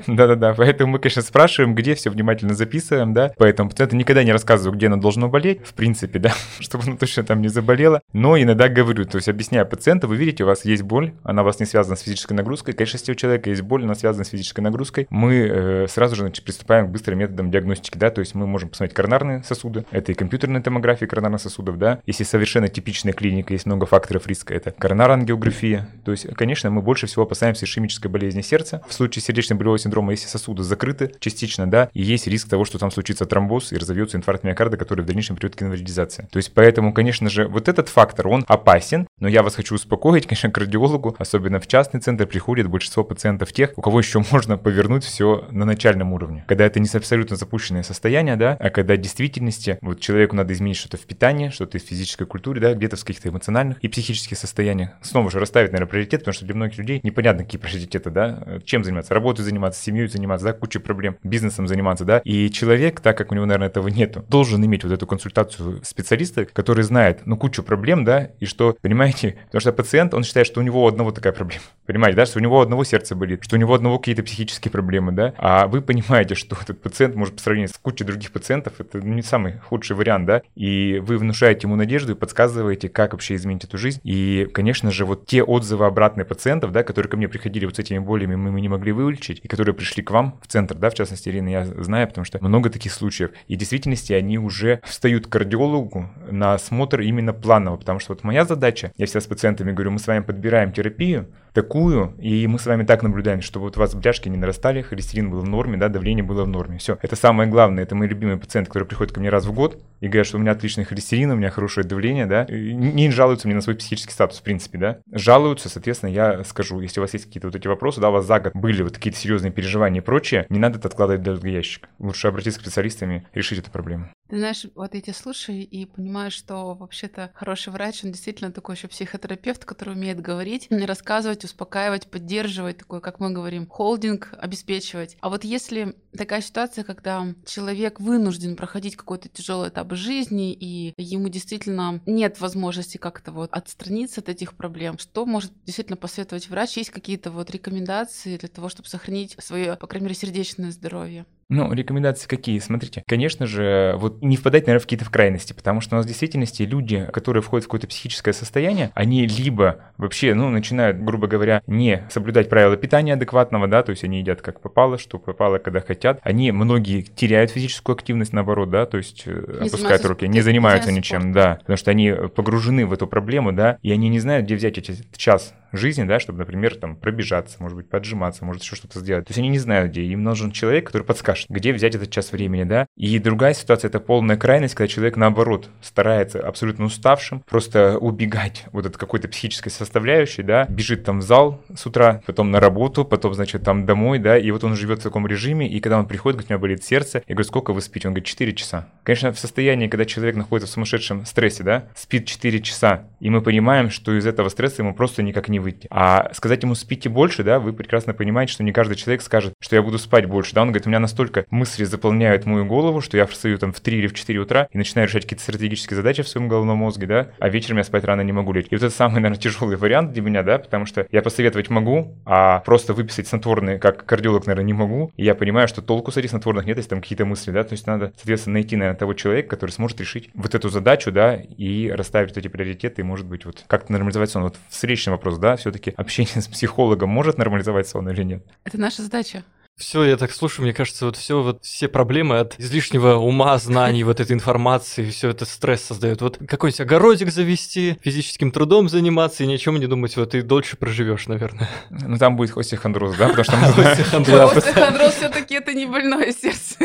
Да-да-да. 0.07 0.53
Поэтому 0.53 0.93
мы, 0.93 0.99
конечно, 0.99 1.21
спрашиваем, 1.21 1.75
где 1.75 1.95
все 1.95 2.09
внимательно 2.09 2.53
записываем, 2.53 3.13
да. 3.13 3.31
Поэтому 3.37 3.69
пациенту 3.69 3.95
никогда 3.95 4.23
не 4.23 4.31
рассказываю, 4.31 4.77
где 4.77 4.87
оно 4.87 4.97
должно 5.01 5.27
болеть, 5.27 5.59
в 5.65 5.73
принципе, 5.73 6.19
да, 6.19 6.33
чтобы 6.59 6.85
оно 6.85 6.97
точно 6.97 7.23
там 7.23 7.41
не 7.41 7.49
заболело. 7.49 8.01
Но 8.13 8.37
иногда 8.39 8.69
говорю, 8.69 9.05
то 9.05 9.17
есть 9.17 9.27
объясняю 9.27 9.65
пациенту, 9.67 10.07
вы 10.07 10.15
видите, 10.15 10.43
у 10.43 10.47
вас 10.47 10.65
есть 10.65 10.83
боль, 10.83 11.13
она 11.23 11.41
у 11.41 11.45
вас 11.45 11.59
не 11.59 11.65
связана 11.65 11.95
с 11.95 12.01
физической 12.01 12.33
нагрузкой. 12.33 12.73
Конечно, 12.73 12.97
если 12.97 13.11
у 13.11 13.15
человека 13.15 13.49
есть 13.49 13.61
боль, 13.61 13.83
она 13.83 13.95
связана 13.95 14.23
с 14.23 14.29
физической 14.29 14.61
нагрузкой, 14.61 15.07
мы 15.09 15.35
э, 15.35 15.87
сразу 15.87 16.15
же 16.15 16.21
значит, 16.21 16.45
приступаем 16.45 16.87
к 16.87 16.91
быстрым 16.91 17.19
методам 17.19 17.51
диагностики, 17.51 17.97
да, 17.97 18.09
то 18.09 18.19
есть 18.19 18.35
мы 18.35 18.47
можем 18.47 18.69
посмотреть 18.69 18.95
коронарные 18.95 19.43
сосуды, 19.43 19.85
это 19.91 20.11
и 20.11 20.15
компьютерная 20.15 20.61
томография 20.61 21.07
коронарных 21.07 21.41
сосудов, 21.41 21.77
да. 21.77 21.99
Если 22.05 22.23
совершенно 22.23 22.67
типичная 22.67 23.13
клиника, 23.13 23.53
есть 23.53 23.65
много 23.65 23.85
факторов 23.85 24.27
риска, 24.27 24.53
это 24.53 24.71
коронарангиография. 24.71 25.87
То 26.05 26.11
есть, 26.11 26.27
конечно, 26.35 26.69
мы 26.69 26.81
больше 26.81 27.07
всего 27.07 27.23
опасаемся 27.23 27.65
ишемической 27.65 28.11
болезни 28.11 28.41
сердца. 28.41 28.81
В 28.87 28.93
случае 28.93 29.23
сердечно-болевого 29.23 29.79
синдрома, 29.79 30.11
если 30.11 30.27
сосуды 30.27 30.63
закрыты 30.63 31.13
частично, 31.19 31.69
да, 31.69 31.89
и 31.93 32.01
есть 32.01 32.27
риск 32.27 32.49
того, 32.49 32.65
что 32.65 32.77
там 32.77 32.91
случится 32.91 33.25
тромбоз 33.25 33.71
и 33.71 33.77
разовьется 33.77 34.17
инфаркт 34.17 34.43
миокарда, 34.43 34.77
который 34.77 34.90
в 34.99 35.05
дальнейшем 35.05 35.35
приведет 35.35 35.57
к 35.57 35.63
инвалидизации. 35.63 36.27
То 36.31 36.37
есть, 36.37 36.53
поэтому, 36.53 36.93
конечно 36.93 37.29
же, 37.29 37.47
вот 37.47 37.67
этот 37.67 37.89
фактор, 37.89 38.27
он 38.27 38.45
опасен, 38.47 39.07
но 39.19 39.27
я 39.27 39.43
вас 39.43 39.55
хочу 39.55 39.75
успокоить, 39.75 40.27
конечно, 40.27 40.51
кардиологу, 40.51 41.15
особенно 41.17 41.59
в 41.59 41.67
частный 41.67 41.99
центр, 41.99 42.25
приходит 42.27 42.67
большинство 42.67 43.03
пациентов 43.03 43.53
тех, 43.53 43.71
у 43.75 43.81
кого 43.81 43.99
еще 43.99 44.23
можно 44.31 44.57
повернуть 44.57 45.03
все 45.03 45.47
на 45.51 45.65
начальном 45.65 46.13
уровне. 46.13 46.43
Когда 46.47 46.65
это 46.65 46.79
не 46.79 46.87
абсолютно 46.93 47.35
запущенное 47.35 47.83
состояние, 47.83 48.35
да, 48.35 48.57
а 48.59 48.69
когда 48.69 48.95
в 48.95 48.97
действительности 48.97 49.77
вот 49.81 49.99
человеку 49.99 50.35
надо 50.35 50.53
изменить 50.53 50.77
что-то 50.77 50.97
в 50.97 51.01
питании, 51.01 51.49
что-то 51.49 51.79
в 51.79 51.81
физической 51.81 52.25
культуре, 52.25 52.59
да, 52.61 52.73
где-то 52.73 52.97
в 52.97 53.01
каких-то 53.05 53.29
эмоциональных 53.29 53.77
и 53.79 53.87
психических 53.87 54.37
состояниях. 54.37 54.91
Снова 55.01 55.31
же 55.31 55.39
расставить, 55.39 55.71
наверное, 55.71 55.89
приоритет, 55.89 56.21
потому 56.21 56.33
что 56.33 56.45
для 56.45 56.55
многих 56.55 56.77
людей 56.77 56.99
непонятно, 57.03 57.43
какие 57.43 57.59
приоритеты, 57.59 58.09
да, 58.09 58.59
чем 58.65 58.83
заниматься, 58.83 59.13
работой 59.13 59.43
заниматься, 59.43 59.81
семьей 59.81 60.07
заниматься, 60.07 60.47
да, 60.47 60.53
кучей 60.53 60.79
проблем, 60.79 61.17
бизнесом 61.23 61.67
заниматься, 61.67 62.05
да, 62.05 62.21
и 62.23 62.49
человек, 62.49 62.99
так 62.99 63.17
как 63.17 63.31
у 63.31 63.35
него, 63.35 63.45
наверное, 63.45 63.67
этого 63.67 63.87
нету, 63.87 64.25
должен 64.27 64.63
иметь 64.65 64.80
вот 64.83 64.93
эту 64.93 65.07
консультацию 65.07 65.81
специалиста, 65.83 66.45
который 66.45 66.83
знает, 66.83 67.21
ну, 67.25 67.37
кучу 67.37 67.63
проблем, 67.63 68.03
да, 68.05 68.31
и 68.39 68.45
что, 68.45 68.77
понимаете, 68.81 69.37
потому 69.45 69.61
что 69.61 69.73
пациент, 69.73 70.13
он 70.13 70.23
считает, 70.23 70.47
что 70.47 70.59
у 70.59 70.63
него 70.63 70.87
одного 70.87 71.11
такая 71.11 71.33
проблема, 71.33 71.63
понимаете, 71.85 72.17
да, 72.17 72.25
что 72.25 72.39
у 72.39 72.41
него 72.41 72.61
одного 72.61 72.83
сердце 72.83 73.15
болит, 73.15 73.43
что 73.43 73.55
у 73.55 73.59
него 73.59 73.73
одного 73.73 73.99
какие-то 73.99 74.23
психические 74.23 74.71
проблемы, 74.71 75.11
да, 75.11 75.33
а 75.37 75.67
вы 75.67 75.81
понимаете, 75.81 76.35
что 76.35 76.57
этот 76.61 76.81
пациент 76.81 77.15
может 77.15 77.35
по 77.35 77.41
сравнению 77.41 77.69
с 77.69 77.77
кучей 77.77 78.03
других 78.03 78.31
пациентов, 78.31 78.73
это 78.79 78.99
не 78.99 79.21
самый 79.21 79.59
худший 79.59 79.95
вариант, 79.95 80.25
да, 80.25 80.41
и 80.55 81.01
вы 81.03 81.17
внушаете 81.17 81.67
ему 81.67 81.75
надежду 81.75 82.13
и 82.13 82.15
подсказываете, 82.15 82.89
как 82.89 83.13
вообще 83.13 83.35
изменить 83.35 83.63
эту 83.63 83.77
жизнь, 83.77 83.99
и, 84.03 84.47
конечно 84.53 84.91
же, 84.91 85.05
вот 85.05 85.25
те 85.25 85.43
отзывы 85.43 85.85
обратные 85.85 86.25
пациентов, 86.25 86.71
да, 86.71 86.83
которые 86.83 87.09
ко 87.09 87.17
мне 87.17 87.27
приходили 87.27 87.65
вот 87.65 87.75
с 87.75 87.79
этими 87.79 87.99
болями, 87.99 88.35
мы 88.35 88.61
не 88.61 88.69
могли 88.69 88.91
вылечить, 88.91 89.39
и 89.43 89.47
которые 89.47 89.75
пришли 89.75 90.03
к 90.03 90.11
вам 90.11 90.39
в 90.41 90.47
центр, 90.47 90.75
да, 90.75 90.89
в 90.89 90.93
частности, 90.93 91.29
Ирина, 91.29 91.49
я 91.49 91.65
знаю, 91.65 92.07
потому 92.07 92.25
что 92.25 92.39
много 92.41 92.69
таких 92.69 92.93
случаев, 92.93 93.31
и 93.47 93.55
в 93.55 93.59
действительности 93.59 94.13
они 94.13 94.37
уже 94.37 94.70
встают 94.83 95.27
к 95.27 95.29
кардиологу 95.29 96.09
на 96.29 96.53
осмотр 96.53 97.01
именно 97.01 97.33
планово, 97.33 97.77
потому 97.77 97.99
что 97.99 98.13
вот 98.13 98.23
моя 98.23 98.45
задача, 98.45 98.91
я 98.97 99.05
всегда 99.05 99.21
с 99.21 99.27
пациентами 99.27 99.71
говорю, 99.71 99.91
мы 99.91 99.99
с 99.99 100.07
вами 100.07 100.21
подбираем 100.21 100.71
терапию, 100.71 101.27
такую, 101.53 102.15
и 102.19 102.47
мы 102.47 102.59
с 102.59 102.65
вами 102.65 102.83
так 102.83 103.03
наблюдаем, 103.03 103.41
чтобы 103.41 103.65
вот 103.65 103.77
у 103.77 103.79
вас 103.79 103.93
бляшки 103.95 104.29
не 104.29 104.37
нарастали, 104.37 104.81
холестерин 104.81 105.29
был 105.29 105.39
в 105.39 105.47
норме, 105.47 105.77
да, 105.77 105.89
давление 105.89 106.23
было 106.23 106.43
в 106.43 106.47
норме. 106.47 106.77
Все, 106.77 106.97
это 107.01 107.15
самое 107.15 107.49
главное, 107.49 107.83
это 107.83 107.95
мои 107.95 108.07
любимые 108.07 108.37
пациенты, 108.37 108.69
которые 108.69 108.87
приходят 108.87 109.13
ко 109.13 109.19
мне 109.19 109.29
раз 109.29 109.45
в 109.45 109.53
год 109.53 109.81
и 109.99 110.07
говорят, 110.07 110.27
что 110.27 110.37
у 110.37 110.39
меня 110.39 110.51
отличный 110.51 110.83
холестерин, 110.83 111.31
у 111.31 111.35
меня 111.35 111.49
хорошее 111.49 111.85
давление, 111.85 112.25
да, 112.25 112.45
не 112.49 113.11
жалуются 113.11 113.47
мне 113.47 113.55
на 113.55 113.61
свой 113.61 113.75
психический 113.75 114.13
статус, 114.13 114.39
в 114.39 114.43
принципе, 114.43 114.77
да. 114.77 114.97
Жалуются, 115.11 115.69
соответственно, 115.69 116.09
я 116.09 116.43
скажу, 116.43 116.79
если 116.79 116.99
у 116.99 117.03
вас 117.03 117.13
есть 117.13 117.25
какие-то 117.25 117.47
вот 117.47 117.55
эти 117.55 117.67
вопросы, 117.67 118.01
да, 118.01 118.09
у 118.09 118.13
вас 118.13 118.25
за 118.25 118.39
год 118.39 118.53
были 118.55 118.81
вот 118.81 118.93
какие-то 118.93 119.19
серьезные 119.19 119.51
переживания 119.51 120.01
и 120.01 120.03
прочее, 120.03 120.45
не 120.49 120.59
надо 120.59 120.79
это 120.79 120.87
откладывать 120.87 121.21
в 121.21 121.23
долгий 121.23 121.51
ящик. 121.51 121.89
Лучше 121.99 122.27
обратиться 122.27 122.59
к 122.59 122.63
специалистам 122.63 123.11
и 123.11 123.21
решить 123.33 123.59
эту 123.59 123.71
проблему. 123.71 124.09
Ты 124.29 124.37
знаешь, 124.37 124.65
вот 124.75 124.93
я 124.95 125.01
тебя 125.01 125.13
слушаю 125.13 125.59
и 125.59 125.85
понимаю, 125.85 126.31
что 126.31 126.73
вообще-то 126.73 127.31
хороший 127.33 127.73
врач, 127.73 128.05
он 128.05 128.11
действительно 128.11 128.51
такой 128.51 128.75
еще 128.75 128.87
психотерапевт, 128.87 129.65
который 129.65 129.93
умеет 129.93 130.21
говорить, 130.21 130.67
рассказывать, 130.69 131.40
успокаивать, 131.45 132.09
поддерживать, 132.09 132.77
такой, 132.77 133.01
как 133.01 133.19
мы 133.19 133.31
говорим, 133.31 133.67
холдинг 133.67 134.29
обеспечивать. 134.37 135.17
А 135.21 135.29
вот 135.29 135.43
если 135.43 135.95
такая 136.17 136.41
ситуация, 136.41 136.83
когда 136.83 137.25
человек 137.45 137.99
вынужден 137.99 138.55
проходить 138.55 138.95
какой-то 138.95 139.29
тяжелый 139.29 139.69
этап 139.69 139.93
жизни, 139.93 140.53
и 140.53 140.93
ему 140.97 141.29
действительно 141.29 142.01
нет 142.05 142.39
возможности 142.39 142.97
как-то 142.97 143.31
вот 143.31 143.51
отстраниться 143.51 144.21
от 144.21 144.29
этих 144.29 144.55
проблем, 144.55 144.97
что 144.97 145.25
может 145.25 145.51
действительно 145.65 145.97
посоветовать 145.97 146.49
врач? 146.49 146.77
Есть 146.77 146.91
какие-то 146.91 147.31
вот 147.31 147.49
рекомендации 147.51 148.37
для 148.37 148.49
того, 148.49 148.69
чтобы 148.69 148.89
сохранить 148.89 149.35
свое, 149.39 149.75
по 149.75 149.87
крайней 149.87 150.05
мере, 150.05 150.15
сердечное 150.15 150.71
здоровье? 150.71 151.25
Ну, 151.51 151.73
рекомендации 151.73 152.29
какие? 152.29 152.59
Смотрите, 152.59 153.03
конечно 153.05 153.45
же, 153.45 153.95
вот 153.97 154.21
не 154.21 154.37
впадать, 154.37 154.67
наверное, 154.67 154.79
в 154.79 154.83
какие-то 154.83 155.03
в 155.03 155.09
крайности, 155.09 155.51
потому 155.51 155.81
что 155.81 155.95
у 155.95 155.97
нас 155.97 156.05
в 156.05 156.07
действительности 156.07 156.63
люди, 156.63 157.09
которые 157.11 157.43
входят 157.43 157.65
в 157.65 157.67
какое-то 157.67 157.87
психическое 157.87 158.31
состояние, 158.31 158.91
они 158.93 159.27
либо 159.27 159.81
вообще, 159.97 160.33
ну, 160.33 160.49
начинают, 160.49 161.03
грубо 161.03 161.27
говоря, 161.27 161.61
не 161.67 162.07
соблюдать 162.09 162.47
правила 162.47 162.77
питания 162.77 163.15
адекватного, 163.15 163.67
да, 163.67 163.83
то 163.83 163.89
есть 163.89 164.05
они 164.05 164.19
едят 164.19 164.41
как 164.41 164.61
попало, 164.61 164.97
что 164.97 165.19
попало, 165.19 165.57
когда 165.57 165.81
хотят. 165.81 166.21
Они, 166.23 166.53
многие 166.53 167.01
теряют 167.01 167.51
физическую 167.51 167.95
активность, 167.95 168.31
наоборот, 168.31 168.69
да, 168.69 168.85
то 168.85 168.95
есть 168.95 169.23
э, 169.25 169.57
не 169.59 169.67
опускают 169.67 170.05
руки, 170.05 170.29
не 170.29 170.39
занимаются 170.39 170.93
ничем, 170.93 171.33
да, 171.33 171.57
потому 171.59 171.75
что 171.75 171.91
они 171.91 172.13
погружены 172.33 172.85
в 172.85 172.93
эту 172.93 173.07
проблему, 173.07 173.51
да, 173.51 173.77
и 173.81 173.91
они 173.91 174.07
не 174.07 174.21
знают, 174.21 174.45
где 174.45 174.55
взять 174.55 174.77
эти 174.77 174.95
час 175.17 175.53
жизни, 175.71 176.03
да, 176.03 176.19
чтобы, 176.19 176.39
например, 176.39 176.75
там 176.75 176.95
пробежаться, 176.95 177.57
может 177.59 177.77
быть, 177.77 177.89
поджиматься, 177.89 178.45
может 178.45 178.63
еще 178.63 178.75
что-то 178.75 178.99
сделать. 178.99 179.25
То 179.25 179.31
есть 179.31 179.39
они 179.39 179.49
не 179.49 179.59
знают, 179.59 179.91
где. 179.91 180.03
Им 180.03 180.23
нужен 180.23 180.51
человек, 180.51 180.87
который 180.87 181.03
подскажет, 181.03 181.47
где 181.49 181.73
взять 181.73 181.95
этот 181.95 182.09
час 182.11 182.31
времени, 182.31 182.63
да. 182.63 182.87
И 182.97 183.17
другая 183.19 183.53
ситуация— 183.53 183.87
это 183.89 183.99
полная 183.99 184.37
крайность, 184.37 184.75
когда 184.75 184.87
человек, 184.87 185.17
наоборот, 185.17 185.69
старается 185.81 186.39
абсолютно 186.39 186.85
уставшим, 186.85 187.41
просто 187.41 187.97
убегать 187.97 188.65
вот 188.71 188.85
от 188.85 188.97
какой-то 188.97 189.27
психической 189.27 189.71
составляющей, 189.71 190.43
да, 190.43 190.65
бежит 190.69 191.03
там 191.03 191.19
в 191.19 191.23
зал 191.23 191.61
с 191.75 191.85
утра, 191.85 192.21
потом 192.25 192.51
на 192.51 192.59
работу, 192.59 193.05
потом, 193.05 193.33
значит, 193.33 193.63
там 193.63 193.85
домой, 193.85 194.19
да, 194.19 194.37
и 194.37 194.51
вот 194.51 194.63
он 194.63 194.75
живет 194.75 194.99
в 194.99 195.03
таком 195.03 195.27
режиме, 195.27 195.67
и 195.67 195.79
когда 195.79 195.97
он 195.97 196.07
приходит, 196.07 196.37
говорит, 196.37 196.51
у 196.51 196.53
меня 196.53 196.59
болит 196.59 196.83
сердце, 196.83 197.23
я 197.27 197.35
говорю, 197.35 197.47
сколько 197.47 197.73
вы 197.73 197.81
спите? 197.81 198.07
Он 198.07 198.13
говорит, 198.13 198.27
4 198.27 198.53
часа. 198.53 198.87
Конечно, 199.03 199.31
в 199.31 199.39
состоянии, 199.39 199.87
когда 199.87 200.05
человек 200.05 200.35
находится 200.35 200.69
в 200.69 200.73
сумасшедшем 200.73 201.25
стрессе, 201.25 201.63
да, 201.63 201.87
спит 201.95 202.25
4 202.25 202.61
часа, 202.61 203.05
и 203.19 203.29
мы 203.29 203.41
понимаем, 203.41 203.89
что 203.89 204.17
из 204.17 204.25
этого 204.25 204.49
стресса 204.49 204.81
ему 204.81 204.93
просто 204.93 205.23
никак 205.23 205.49
не 205.49 205.60
выйти. 205.61 205.87
А 205.89 206.31
сказать 206.33 206.63
ему 206.63 206.75
спите 206.75 207.09
больше, 207.09 207.43
да, 207.43 207.59
вы 207.59 207.73
прекрасно 207.73 208.13
понимаете, 208.13 208.53
что 208.53 208.63
не 208.63 208.71
каждый 208.71 208.95
человек 208.95 209.21
скажет, 209.21 209.53
что 209.59 209.75
я 209.75 209.81
буду 209.81 209.97
спать 209.97 210.25
больше, 210.25 210.53
да, 210.53 210.61
он 210.61 210.69
говорит, 210.69 210.87
у 210.87 210.89
меня 210.89 210.99
настолько 210.99 211.45
мысли 211.49 211.83
заполняют 211.83 212.45
мою 212.45 212.65
голову, 212.65 213.01
что 213.01 213.17
я 213.17 213.25
встаю 213.25 213.57
там 213.57 213.73
в 213.73 213.79
3 213.79 213.97
или 213.97 214.07
в 214.07 214.13
4 214.13 214.39
утра 214.39 214.67
и 214.71 214.77
начинаю 214.77 215.07
решать 215.07 215.23
какие-то 215.23 215.43
стратегические 215.43 215.95
задачи 215.95 216.23
в 216.23 216.27
своем 216.27 216.47
головном 216.47 216.77
мозге, 216.77 217.07
да, 217.07 217.31
а 217.39 217.49
вечером 217.49 217.77
я 217.77 217.83
спать 217.83 218.03
рано 218.03 218.21
не 218.21 218.31
могу 218.31 218.53
лечь. 218.53 218.67
И 218.69 218.75
вот 218.75 218.83
это 218.83 218.93
самый, 218.93 219.15
наверное, 219.15 219.39
тяжелый 219.39 219.77
вариант 219.77 220.11
для 220.13 220.21
меня, 220.21 220.43
да, 220.43 220.57
потому 220.57 220.85
что 220.85 221.07
я 221.11 221.21
посоветовать 221.21 221.69
могу, 221.69 222.15
а 222.25 222.59
просто 222.59 222.93
выписать 222.93 223.27
снотворные, 223.27 223.79
как 223.79 224.05
кардиолог, 224.05 224.45
наверное, 224.45 224.65
не 224.65 224.73
могу. 224.73 225.11
И 225.17 225.23
я 225.23 225.35
понимаю, 225.35 225.67
что 225.67 225.81
толку 225.81 226.11
с 226.11 226.17
этих 226.17 226.29
снотворных 226.29 226.65
нет, 226.65 226.77
если 226.77 226.89
там 226.89 227.01
какие-то 227.01 227.25
мысли, 227.25 227.51
да, 227.51 227.63
то 227.63 227.73
есть 227.73 227.87
надо, 227.87 228.13
соответственно, 228.15 228.53
найти, 228.53 228.75
наверное, 228.75 228.97
того 228.97 229.13
человека, 229.13 229.49
который 229.49 229.71
сможет 229.71 229.99
решить 229.99 230.29
вот 230.33 230.55
эту 230.55 230.69
задачу, 230.69 231.11
да, 231.11 231.35
и 231.35 231.89
расставить 231.89 232.35
эти 232.37 232.47
приоритеты, 232.47 233.01
и, 233.01 233.05
может 233.05 233.25
быть, 233.25 233.45
вот 233.45 233.63
как-то 233.67 233.91
нормализовать 233.91 234.29
сон. 234.29 234.43
Вот 234.43 234.57
встречный 234.69 235.11
вопрос, 235.11 235.37
да, 235.37 235.50
все-таки 235.55 235.91
общение 235.91 236.41
с 236.41 236.47
психологом 236.47 237.09
может 237.09 237.37
нормализовать 237.37 237.87
сон 237.87 238.09
или 238.09 238.23
нет? 238.23 238.45
Это 238.63 238.79
наша 238.79 239.01
задача. 239.01 239.43
Все, 239.77 240.03
я 240.03 240.15
так 240.15 240.31
слушаю, 240.31 240.65
мне 240.65 240.73
кажется, 240.73 241.05
вот 241.05 241.17
все 241.17 241.41
вот 241.41 241.63
все 241.63 241.87
проблемы 241.87 242.37
от 242.37 242.59
излишнего 242.59 243.15
ума, 243.15 243.57
знаний, 243.57 244.03
вот 244.03 244.19
этой 244.19 244.33
информации, 244.33 245.09
все 245.09 245.29
это 245.29 245.45
стресс 245.45 245.81
создает. 245.81 246.21
Вот 246.21 246.37
какой-нибудь 246.37 246.81
огородик 246.81 247.31
завести, 247.31 247.97
физическим 248.01 248.51
трудом 248.51 248.89
заниматься 248.89 249.43
и 249.43 249.47
ни 249.47 249.55
о 249.55 249.57
чем 249.57 249.79
не 249.79 249.87
думать, 249.87 250.15
вот 250.17 250.35
и 250.35 250.41
дольше 250.41 250.77
проживешь, 250.77 251.25
наверное. 251.25 251.67
Ну 251.89 252.17
там 252.17 252.35
будет 252.35 252.55
остеохондроз, 252.55 253.15
да, 253.15 253.29
потому 253.29 253.43
что 253.43 253.57
остеохондроз 254.57 255.15
все-таки 255.15 255.55
это 255.55 255.73
не 255.73 255.87
больное 255.87 256.31
сердце. 256.31 256.75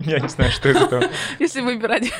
Я 0.00 0.20
не 0.20 0.28
знаю, 0.28 0.52
что 0.52 0.68
это. 0.68 1.10
Если 1.38 1.62
выбирать. 1.62 2.12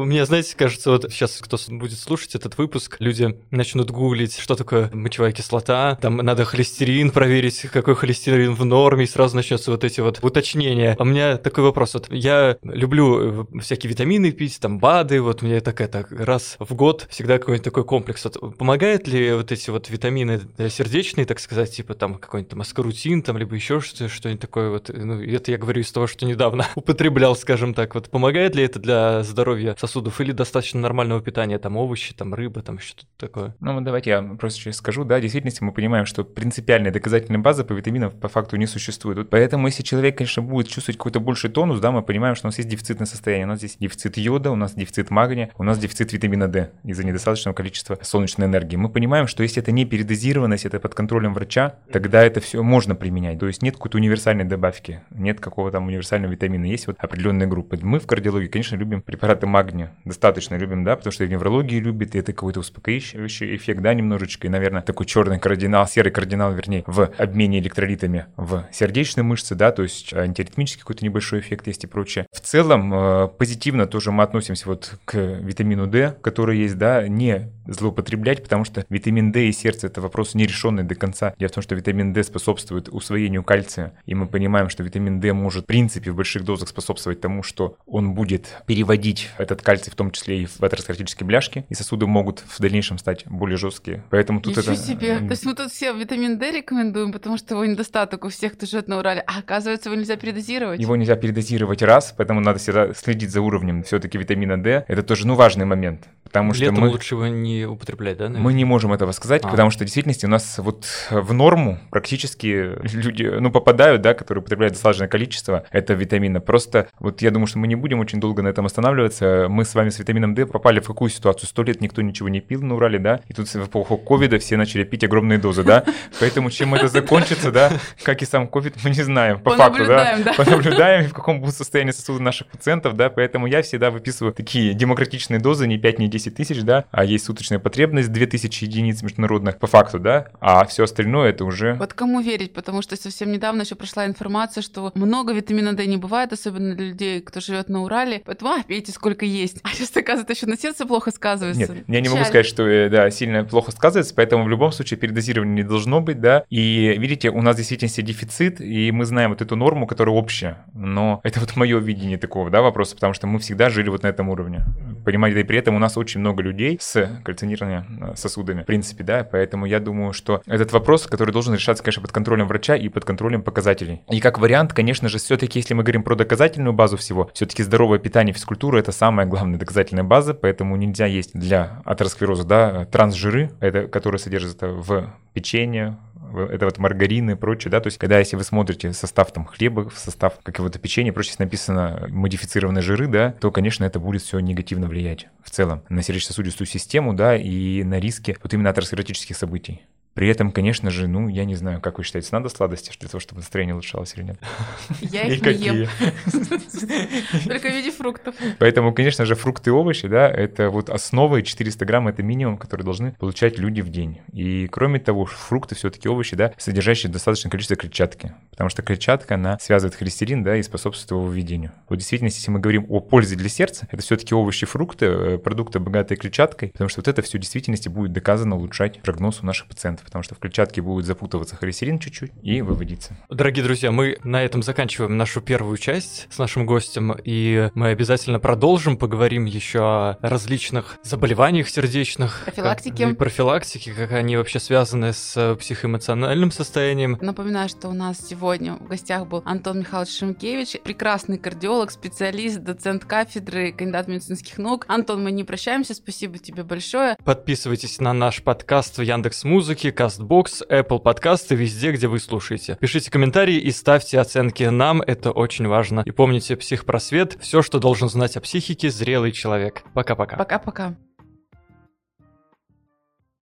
У 0.00 0.04
меня, 0.04 0.24
знаете, 0.24 0.56
кажется, 0.56 0.90
вот 0.90 1.06
сейчас 1.10 1.38
кто 1.38 1.58
будет 1.68 1.98
слушать 1.98 2.34
этот 2.34 2.56
выпуск, 2.56 2.96
люди 3.00 3.38
начнут 3.50 3.90
гуглить, 3.90 4.38
что 4.38 4.54
такое 4.54 4.90
мочевая 4.94 5.32
кислота, 5.32 5.98
там 6.00 6.16
надо 6.16 6.46
холестерин 6.46 7.10
проверить, 7.10 7.60
какой 7.70 7.94
холестерин 7.94 8.54
в 8.54 8.64
норме, 8.64 9.04
и 9.04 9.06
сразу 9.06 9.36
начнется 9.36 9.70
вот 9.70 9.84
эти 9.84 10.00
вот 10.00 10.20
уточнения. 10.22 10.96
А 10.98 11.02
у 11.02 11.04
меня 11.04 11.36
такой 11.36 11.64
вопрос, 11.64 11.92
вот 11.92 12.10
я 12.10 12.56
люблю 12.62 13.42
э, 13.52 13.60
всякие 13.60 13.90
витамины 13.90 14.32
пить, 14.32 14.58
там 14.58 14.78
БАДы, 14.78 15.20
вот 15.20 15.42
мне 15.42 15.60
так 15.60 15.82
это 15.82 16.06
раз 16.10 16.56
в 16.58 16.74
год 16.74 17.06
всегда 17.10 17.38
какой-нибудь 17.38 17.64
такой 17.64 17.84
комплекс. 17.84 18.24
Вот, 18.24 18.56
помогает 18.56 19.06
ли 19.06 19.34
вот 19.34 19.52
эти 19.52 19.68
вот 19.68 19.90
витамины 19.90 20.40
сердечные, 20.70 21.26
так 21.26 21.40
сказать, 21.40 21.70
типа 21.76 21.92
там 21.92 22.14
какой-нибудь 22.14 22.50
там 22.50 22.60
аскорутин, 22.62 23.22
там, 23.22 23.36
либо 23.36 23.54
еще 23.54 23.80
что-нибудь 23.80 24.40
такое 24.40 24.70
вот, 24.70 24.90
ну, 24.92 25.22
это 25.22 25.50
я 25.50 25.58
говорю 25.58 25.82
из 25.82 25.92
того, 25.92 26.06
что 26.06 26.24
недавно 26.24 26.66
употреблял, 26.74 27.36
скажем 27.36 27.74
так, 27.74 27.94
вот 27.94 28.08
помогает 28.08 28.56
ли 28.56 28.64
это 28.64 28.78
для 28.78 29.22
здоровья 29.22 29.76
сосудов 29.78 29.89
или 30.20 30.32
достаточно 30.32 30.80
нормального 30.80 31.20
питания, 31.20 31.58
там 31.58 31.76
овощи, 31.76 32.14
там 32.14 32.34
рыба, 32.34 32.62
там 32.62 32.78
что-то 32.78 33.06
такое? 33.16 33.54
Ну, 33.60 33.80
давайте 33.80 34.10
я 34.10 34.22
просто 34.22 34.60
сейчас 34.60 34.76
скажу, 34.76 35.04
да, 35.04 35.18
в 35.18 35.20
действительности 35.20 35.62
мы 35.62 35.72
понимаем, 35.72 36.06
что 36.06 36.24
принципиальной 36.24 36.90
доказательной 36.90 37.40
базы 37.40 37.64
по 37.64 37.72
витаминам 37.72 38.10
по 38.10 38.28
факту 38.28 38.56
не 38.56 38.66
существует. 38.66 39.18
Вот 39.18 39.30
поэтому, 39.30 39.66
если 39.66 39.82
человек, 39.82 40.18
конечно, 40.18 40.42
будет 40.42 40.68
чувствовать 40.68 40.98
какой-то 40.98 41.20
больший 41.20 41.50
тонус, 41.50 41.80
да, 41.80 41.90
мы 41.90 42.02
понимаем, 42.02 42.34
что 42.34 42.46
у 42.46 42.48
нас 42.48 42.58
есть 42.58 42.68
дефицитное 42.68 43.06
состояние. 43.06 43.46
У 43.46 43.48
нас 43.48 43.58
здесь 43.58 43.76
дефицит 43.78 44.16
йода, 44.16 44.50
у 44.50 44.56
нас 44.56 44.74
дефицит 44.74 45.10
магния, 45.10 45.50
у 45.58 45.62
нас 45.62 45.78
дефицит 45.78 46.12
витамина 46.12 46.48
D 46.48 46.70
из-за 46.84 47.04
недостаточного 47.04 47.54
количества 47.54 47.98
солнечной 48.02 48.46
энергии. 48.46 48.76
Мы 48.76 48.88
понимаем, 48.88 49.26
что 49.26 49.42
если 49.42 49.62
это 49.62 49.72
не 49.72 49.84
передозированность, 49.84 50.66
это 50.66 50.80
под 50.80 50.94
контролем 50.94 51.34
врача, 51.34 51.76
тогда 51.92 52.22
это 52.22 52.40
все 52.40 52.62
можно 52.62 52.94
применять. 52.94 53.38
То 53.38 53.46
есть 53.46 53.62
нет 53.62 53.74
какой-то 53.74 53.98
универсальной 53.98 54.44
добавки, 54.44 55.02
нет 55.10 55.40
какого-то 55.40 55.78
там 55.78 55.86
универсального 55.86 56.32
витамина, 56.32 56.66
есть 56.66 56.86
вот 56.86 56.96
определенные 56.98 57.48
группы. 57.48 57.78
Мы 57.80 57.98
в 57.98 58.06
кардиологии, 58.06 58.48
конечно, 58.48 58.76
любим 58.76 59.02
препараты 59.02 59.46
магния, 59.46 59.69
достаточно 60.04 60.56
любим, 60.56 60.84
да, 60.84 60.96
потому 60.96 61.12
что 61.12 61.24
и 61.24 61.28
неврологии 61.28 61.78
любит, 61.78 62.14
и 62.14 62.18
это 62.18 62.32
какой-то 62.32 62.60
успокаивающий 62.60 63.56
эффект, 63.56 63.80
да, 63.80 63.94
немножечко, 63.94 64.46
и, 64.46 64.50
наверное, 64.50 64.82
такой 64.82 65.06
черный 65.06 65.38
кардинал, 65.38 65.86
серый 65.86 66.12
кардинал, 66.12 66.52
вернее, 66.52 66.84
в 66.86 67.10
обмене 67.18 67.58
электролитами 67.58 68.26
в 68.36 68.66
сердечной 68.72 69.24
мышце, 69.24 69.54
да, 69.54 69.72
то 69.72 69.82
есть 69.82 70.12
антиритмический 70.12 70.80
какой-то 70.80 71.04
небольшой 71.04 71.40
эффект 71.40 71.66
есть 71.66 71.84
и 71.84 71.86
прочее. 71.86 72.26
В 72.32 72.40
целом, 72.40 72.92
э, 72.92 73.28
позитивно 73.28 73.86
тоже 73.86 74.12
мы 74.12 74.22
относимся 74.22 74.68
вот 74.68 74.98
к 75.04 75.16
витамину 75.16 75.86
D, 75.86 76.16
который 76.22 76.58
есть, 76.58 76.78
да, 76.78 77.06
не 77.08 77.50
злоупотреблять, 77.70 78.42
потому 78.42 78.64
что 78.64 78.84
витамин 78.88 79.32
D 79.32 79.48
и 79.48 79.52
сердце 79.52 79.86
это 79.86 80.00
вопрос 80.00 80.34
нерешенный 80.34 80.82
до 80.82 80.94
конца. 80.94 81.34
Дело 81.38 81.48
в 81.48 81.52
том, 81.52 81.62
что 81.62 81.74
витамин 81.74 82.12
D 82.12 82.22
способствует 82.22 82.88
усвоению 82.88 83.42
кальция, 83.42 83.94
и 84.06 84.14
мы 84.14 84.26
понимаем, 84.26 84.68
что 84.68 84.82
витамин 84.82 85.20
D 85.20 85.32
может 85.32 85.64
в 85.64 85.66
принципе 85.66 86.10
в 86.10 86.16
больших 86.16 86.44
дозах 86.44 86.68
способствовать 86.68 87.20
тому, 87.20 87.42
что 87.42 87.76
он 87.86 88.14
будет 88.14 88.62
переводить 88.66 89.30
этот 89.38 89.62
кальций 89.62 89.92
в 89.92 89.96
том 89.96 90.10
числе 90.10 90.42
и 90.42 90.46
в 90.46 90.62
атеросклеротические 90.62 91.26
бляшки, 91.26 91.64
и 91.68 91.74
сосуды 91.74 92.06
могут 92.06 92.40
в 92.40 92.60
дальнейшем 92.60 92.98
стать 92.98 93.24
более 93.26 93.56
жесткие. 93.56 94.02
Поэтому 94.10 94.40
тут 94.40 94.56
Ничего 94.56 94.72
это... 94.72 94.82
себе. 94.82 95.18
То 95.18 95.30
есть 95.30 95.46
мы 95.46 95.54
тут 95.54 95.70
все 95.70 95.92
витамин 95.92 96.38
D 96.38 96.50
рекомендуем, 96.50 97.12
потому 97.12 97.38
что 97.38 97.54
его 97.54 97.64
недостаток 97.64 98.24
у 98.24 98.28
всех, 98.28 98.54
кто 98.54 98.66
живет 98.66 98.88
на 98.88 98.98
Урале. 98.98 99.22
А 99.26 99.38
оказывается, 99.38 99.88
его 99.88 99.98
нельзя 99.98 100.16
передозировать. 100.16 100.80
Его 100.80 100.96
нельзя 100.96 101.16
передозировать 101.16 101.82
раз, 101.82 102.12
поэтому 102.16 102.40
надо 102.40 102.58
всегда 102.58 102.92
следить 102.94 103.30
за 103.30 103.40
уровнем 103.40 103.82
все-таки 103.84 104.18
витамина 104.18 104.60
D. 104.60 104.84
Это 104.88 105.02
тоже, 105.02 105.26
ну, 105.26 105.34
важный 105.34 105.66
момент. 105.66 106.08
Потому 106.24 106.52
Летом 106.52 106.76
что 106.76 106.84
мы... 106.84 106.88
лучше 106.90 107.14
его 107.14 107.26
не 107.26 107.59
употреблять, 107.64 108.16
да? 108.18 108.24
наверное? 108.24 108.44
Мы 108.44 108.52
не 108.52 108.64
можем 108.64 108.92
этого 108.92 109.12
сказать, 109.12 109.42
А. 109.44 109.48
потому 109.48 109.70
что 109.70 109.84
в 109.84 109.86
действительности 109.86 110.26
у 110.26 110.28
нас 110.28 110.58
вот 110.58 110.86
в 111.10 111.32
норму 111.32 111.78
практически 111.90 112.70
люди, 112.94 113.24
ну, 113.24 113.50
попадают, 113.50 114.02
да, 114.02 114.14
которые 114.14 114.42
употребляют 114.42 114.74
достаточное 114.74 115.08
количество 115.08 115.64
этого 115.70 115.98
витамина. 115.98 116.40
Просто 116.40 116.88
вот 116.98 117.22
я 117.22 117.30
думаю, 117.30 117.46
что 117.46 117.58
мы 117.58 117.66
не 117.66 117.76
будем 117.76 118.00
очень 118.00 118.20
долго 118.20 118.42
на 118.42 118.48
этом 118.48 118.66
останавливаться. 118.66 119.46
Мы 119.48 119.64
с 119.64 119.74
вами 119.74 119.90
с 119.90 119.98
витамином 119.98 120.34
D 120.34 120.46
попали 120.46 120.80
в 120.80 120.86
какую 120.86 121.10
ситуацию? 121.10 121.48
Сто 121.48 121.62
лет 121.62 121.80
никто 121.80 122.02
ничего 122.02 122.28
не 122.28 122.40
пил 122.40 122.62
на 122.62 122.74
Урале, 122.74 122.98
да, 122.98 123.20
и 123.28 123.34
тут 123.34 123.48
в 123.48 123.66
эпоху 123.66 123.96
ковида 123.96 124.38
все 124.38 124.56
начали 124.56 124.84
пить 124.84 125.04
огромные 125.04 125.38
дозы, 125.38 125.62
да, 125.62 125.84
поэтому 126.20 126.50
чем 126.50 126.74
это 126.74 126.88
закончится, 126.88 127.50
да, 127.52 127.72
как 128.02 128.22
и 128.22 128.26
сам 128.26 128.48
ковид, 128.48 128.76
мы 128.84 128.90
не 128.90 129.02
знаем, 129.02 129.40
по 129.40 129.56
факту, 129.56 129.84
да, 129.86 130.00
Понаблюдаем, 130.00 130.22
да. 130.22 130.32
понаблюдаем, 130.34 131.08
в 131.08 131.12
каком 131.12 131.40
будет 131.40 131.54
состоянии 131.54 131.92
сосуды 131.92 132.22
наших 132.22 132.46
пациентов, 132.48 132.96
да, 132.96 133.10
поэтому 133.10 133.46
я 133.46 133.62
всегда 133.62 133.90
выписываю 133.90 134.32
такие 134.32 134.74
демократичные 134.74 135.40
дозы, 135.40 135.66
не 135.66 135.78
5, 135.78 135.98
не 135.98 136.08
10 136.08 136.34
тысяч, 136.34 136.62
да, 136.62 136.84
а 136.90 137.04
есть 137.04 137.24
суточная 137.40 137.58
потребность 137.58 138.12
2000 138.12 138.64
единиц 138.64 139.02
международных 139.02 139.58
по 139.58 139.66
факту, 139.66 139.98
да, 139.98 140.28
а 140.40 140.66
все 140.66 140.84
остальное 140.84 141.30
это 141.30 141.44
уже... 141.46 141.74
Вот 141.74 141.94
кому 141.94 142.20
верить, 142.20 142.52
потому 142.52 142.82
что 142.82 142.96
совсем 142.96 143.32
недавно 143.32 143.62
еще 143.62 143.76
прошла 143.76 144.06
информация, 144.06 144.62
что 144.62 144.92
много 144.94 145.32
витамина 145.32 145.72
D 145.72 145.86
не 145.86 145.96
бывает, 145.96 146.32
особенно 146.32 146.74
для 146.74 146.88
людей, 146.88 147.20
кто 147.22 147.40
живет 147.40 147.70
на 147.70 147.82
Урале. 147.82 148.22
Поэтому, 148.26 148.50
а, 148.50 148.62
пейте 148.62 148.92
сколько 148.92 149.24
есть. 149.24 149.60
А 149.62 149.68
сейчас, 149.70 149.96
оказывается, 149.96 150.34
еще 150.34 150.46
на 150.46 150.58
сердце 150.58 150.84
плохо 150.84 151.10
сказывается. 151.10 151.72
Нет, 151.72 151.84
я 151.88 152.00
не 152.00 152.08
могу 152.08 152.24
сказать, 152.24 152.46
что 152.46 152.66
э, 152.66 152.90
да, 152.90 153.10
сильно 153.10 153.44
плохо 153.44 153.70
сказывается, 153.70 154.14
поэтому 154.14 154.44
в 154.44 154.48
любом 154.48 154.72
случае 154.72 154.98
передозирования 154.98 155.54
не 155.54 155.62
должно 155.62 156.00
быть, 156.00 156.20
да. 156.20 156.44
И 156.50 156.94
видите, 156.98 157.30
у 157.30 157.40
нас 157.40 157.56
действительно 157.56 157.90
дефицит, 158.06 158.60
и 158.60 158.92
мы 158.92 159.06
знаем 159.06 159.30
вот 159.30 159.40
эту 159.40 159.56
норму, 159.56 159.86
которая 159.86 160.14
общая. 160.14 160.64
Но 160.74 161.20
это 161.22 161.40
вот 161.40 161.56
мое 161.56 161.78
видение 161.78 162.18
такого, 162.18 162.50
да, 162.50 162.60
вопроса, 162.60 162.94
потому 162.94 163.14
что 163.14 163.26
мы 163.26 163.38
всегда 163.38 163.70
жили 163.70 163.88
вот 163.88 164.02
на 164.02 164.08
этом 164.08 164.28
уровне. 164.28 164.64
Понимаете, 165.04 165.40
и 165.40 165.44
при 165.44 165.58
этом 165.58 165.76
у 165.76 165.78
нас 165.78 165.96
очень 165.96 166.20
много 166.20 166.42
людей 166.42 166.76
с 166.80 167.20
кальцинированными 167.30 168.12
э, 168.12 168.16
сосудами, 168.16 168.62
в 168.62 168.66
принципе, 168.66 169.04
да, 169.04 169.24
поэтому 169.30 169.66
я 169.66 169.80
думаю, 169.80 170.12
что 170.12 170.42
этот 170.46 170.72
вопрос, 170.72 171.06
который 171.06 171.32
должен 171.32 171.54
решаться, 171.54 171.82
конечно, 171.82 172.02
под 172.02 172.12
контролем 172.12 172.46
врача 172.46 172.76
и 172.76 172.88
под 172.88 173.04
контролем 173.04 173.42
показателей. 173.42 174.02
И 174.10 174.20
как 174.20 174.38
вариант, 174.38 174.72
конечно 174.72 175.08
же, 175.08 175.18
все-таки, 175.18 175.58
если 175.58 175.74
мы 175.74 175.82
говорим 175.82 176.02
про 176.02 176.14
доказательную 176.14 176.72
базу 176.72 176.96
всего, 176.96 177.30
все-таки 177.34 177.62
здоровое 177.62 177.98
питание, 177.98 178.34
физкультура 178.34 178.78
это 178.78 178.92
самая 178.92 179.26
главная 179.26 179.58
доказательная 179.58 180.04
база, 180.04 180.34
поэтому 180.34 180.76
нельзя 180.76 181.06
есть 181.06 181.32
для 181.34 181.82
атеросклероза, 181.84 182.44
да, 182.44 182.84
трансжиры, 182.86 183.50
это, 183.60 183.86
которые 183.86 184.18
содержатся 184.18 184.68
в 184.68 185.14
печенье, 185.32 185.96
это 186.36 186.64
вот 186.66 186.78
маргарины 186.78 187.32
и 187.32 187.34
прочее, 187.34 187.70
да, 187.70 187.80
то 187.80 187.88
есть 187.88 187.98
когда 187.98 188.18
если 188.18 188.36
вы 188.36 188.44
смотрите 188.44 188.92
состав 188.92 189.32
там 189.32 189.44
хлеба, 189.44 189.88
в 189.88 189.98
состав 189.98 190.34
какого-то 190.42 190.78
печенья, 190.78 191.12
прочее, 191.12 191.32
если 191.32 191.44
написано 191.44 192.06
модифицированные 192.08 192.82
жиры, 192.82 193.06
да, 193.06 193.32
то, 193.32 193.50
конечно, 193.50 193.84
это 193.84 193.98
будет 193.98 194.22
все 194.22 194.38
негативно 194.40 194.86
влиять 194.86 195.28
в 195.42 195.50
целом 195.50 195.82
на 195.88 196.02
сердечно-сосудистую 196.02 196.66
систему, 196.66 197.14
да, 197.14 197.36
и 197.36 197.82
на 197.82 197.98
риски 198.00 198.36
вот 198.42 198.52
именно 198.54 198.70
атеросклеротических 198.70 199.36
событий. 199.36 199.82
При 200.14 200.28
этом, 200.28 200.50
конечно 200.50 200.90
же, 200.90 201.06
ну, 201.06 201.28
я 201.28 201.44
не 201.44 201.54
знаю, 201.54 201.80
как 201.80 201.98
вы 201.98 202.04
считаете, 202.04 202.28
надо 202.32 202.48
сладости 202.48 202.92
для 202.98 203.08
того, 203.08 203.20
чтобы 203.20 203.40
настроение 203.40 203.74
улучшалось 203.74 204.14
или 204.16 204.24
нет? 204.24 204.38
Я 205.00 205.22
их 205.22 205.40
не 205.42 205.52
ем. 205.52 205.88
Только 207.46 207.68
в 207.68 207.74
виде 207.74 207.90
фруктов. 207.90 208.34
Поэтому, 208.58 208.92
конечно 208.92 209.24
же, 209.24 209.34
фрукты 209.34 209.70
и 209.70 209.72
овощи, 209.72 210.08
да, 210.08 210.28
это 210.28 210.70
вот 210.70 210.90
основа, 210.90 211.36
и 211.36 211.44
400 211.44 211.84
грамм 211.84 212.08
это 212.08 212.22
минимум, 212.22 212.58
который 212.58 212.82
должны 212.82 213.12
получать 213.12 213.58
люди 213.58 213.80
в 213.80 213.88
день. 213.88 214.20
И 214.32 214.66
кроме 214.66 214.98
того, 214.98 215.26
фрукты 215.26 215.74
все-таки 215.74 216.08
овощи, 216.08 216.34
да, 216.36 216.52
содержащие 216.58 217.10
достаточное 217.10 217.50
количество 217.50 217.76
клетчатки, 217.76 218.34
потому 218.50 218.68
что 218.70 218.82
клетчатка, 218.82 219.36
она 219.36 219.58
связывает 219.58 219.94
холестерин, 219.94 220.42
да, 220.42 220.56
и 220.56 220.62
способствует 220.62 221.10
его 221.10 221.22
выведению. 221.22 221.72
Вот 221.88 221.96
действительно, 221.96 222.28
если 222.28 222.50
мы 222.50 222.58
говорим 222.58 222.86
о 222.88 223.00
пользе 223.00 223.36
для 223.36 223.48
сердца, 223.48 223.86
это 223.90 224.02
все-таки 224.02 224.34
овощи, 224.34 224.66
фрукты, 224.66 225.06
э, 225.06 225.38
продукты, 225.38 225.78
богатые 225.78 226.18
клетчаткой, 226.18 226.70
потому 226.70 226.88
что 226.88 227.00
вот 227.00 227.08
это 227.08 227.22
все 227.22 227.38
в 227.38 227.40
действительности 227.40 227.88
будет 227.88 228.12
доказано 228.12 228.56
улучшать 228.56 229.00
прогноз 229.02 229.40
у 229.42 229.46
наших 229.46 229.68
пациентов, 229.68 229.99
потому 230.04 230.22
что 230.22 230.34
в 230.34 230.38
клетчатке 230.38 230.82
будет 230.82 231.06
запутываться 231.06 231.56
холестерин 231.56 231.98
чуть-чуть 231.98 232.32
и 232.42 232.62
выводиться. 232.62 233.16
Дорогие 233.28 233.64
друзья, 233.64 233.90
мы 233.90 234.18
на 234.24 234.42
этом 234.42 234.62
заканчиваем 234.62 235.16
нашу 235.16 235.40
первую 235.40 235.76
часть 235.78 236.26
с 236.30 236.38
нашим 236.38 236.66
гостем, 236.66 237.14
и 237.24 237.70
мы 237.74 237.88
обязательно 237.88 238.38
продолжим, 238.40 238.96
поговорим 238.96 239.44
еще 239.44 239.80
о 239.80 240.16
различных 240.20 240.98
заболеваниях 241.02 241.68
сердечных. 241.68 242.42
Профилактике. 242.44 243.04
как- 243.04 243.12
и 243.12 243.16
профилактике, 243.16 243.92
как 243.92 244.12
они 244.12 244.36
вообще 244.36 244.58
связаны 244.60 245.12
с 245.12 245.56
психоэмоциональным 245.56 246.50
состоянием. 246.50 247.18
Напоминаю, 247.20 247.68
что 247.68 247.88
у 247.88 247.92
нас 247.92 248.18
сегодня 248.26 248.74
в 248.74 248.86
гостях 248.88 249.26
был 249.26 249.42
Антон 249.44 249.80
Михайлович 249.80 250.16
Шимкевич, 250.16 250.76
прекрасный 250.82 251.38
кардиолог, 251.38 251.90
специалист, 251.90 252.58
доцент 252.58 253.04
кафедры, 253.04 253.72
кандидат 253.72 254.08
медицинских 254.08 254.58
наук. 254.58 254.84
Антон, 254.88 255.22
мы 255.22 255.30
не 255.32 255.44
прощаемся, 255.44 255.94
спасибо 255.94 256.38
тебе 256.38 256.62
большое. 256.62 257.16
Подписывайтесь 257.24 258.00
на 258.00 258.12
наш 258.12 258.42
подкаст 258.42 258.98
в 258.98 259.02
Яндекс 259.02 259.44
Музыке, 259.44 259.89
Castbox, 259.90 260.68
Apple 260.68 261.00
подкасты, 261.00 261.54
везде, 261.54 261.92
где 261.92 262.08
вы 262.08 262.18
слушаете. 262.18 262.76
Пишите 262.80 263.10
комментарии 263.10 263.56
и 263.56 263.70
ставьте 263.70 264.18
оценки 264.18 264.64
нам, 264.64 265.02
это 265.02 265.30
очень 265.30 265.66
важно. 265.66 266.02
И 266.04 266.10
помните, 266.10 266.56
психпросвет– 266.56 267.36
все, 267.40 267.62
что 267.62 267.78
должен 267.78 268.08
знать 268.08 268.36
о 268.36 268.40
психике 268.40 268.90
зрелый 268.90 269.32
человек. 269.32 269.82
Пока-пока. 269.94 270.36
Пока-пока. 270.36 270.96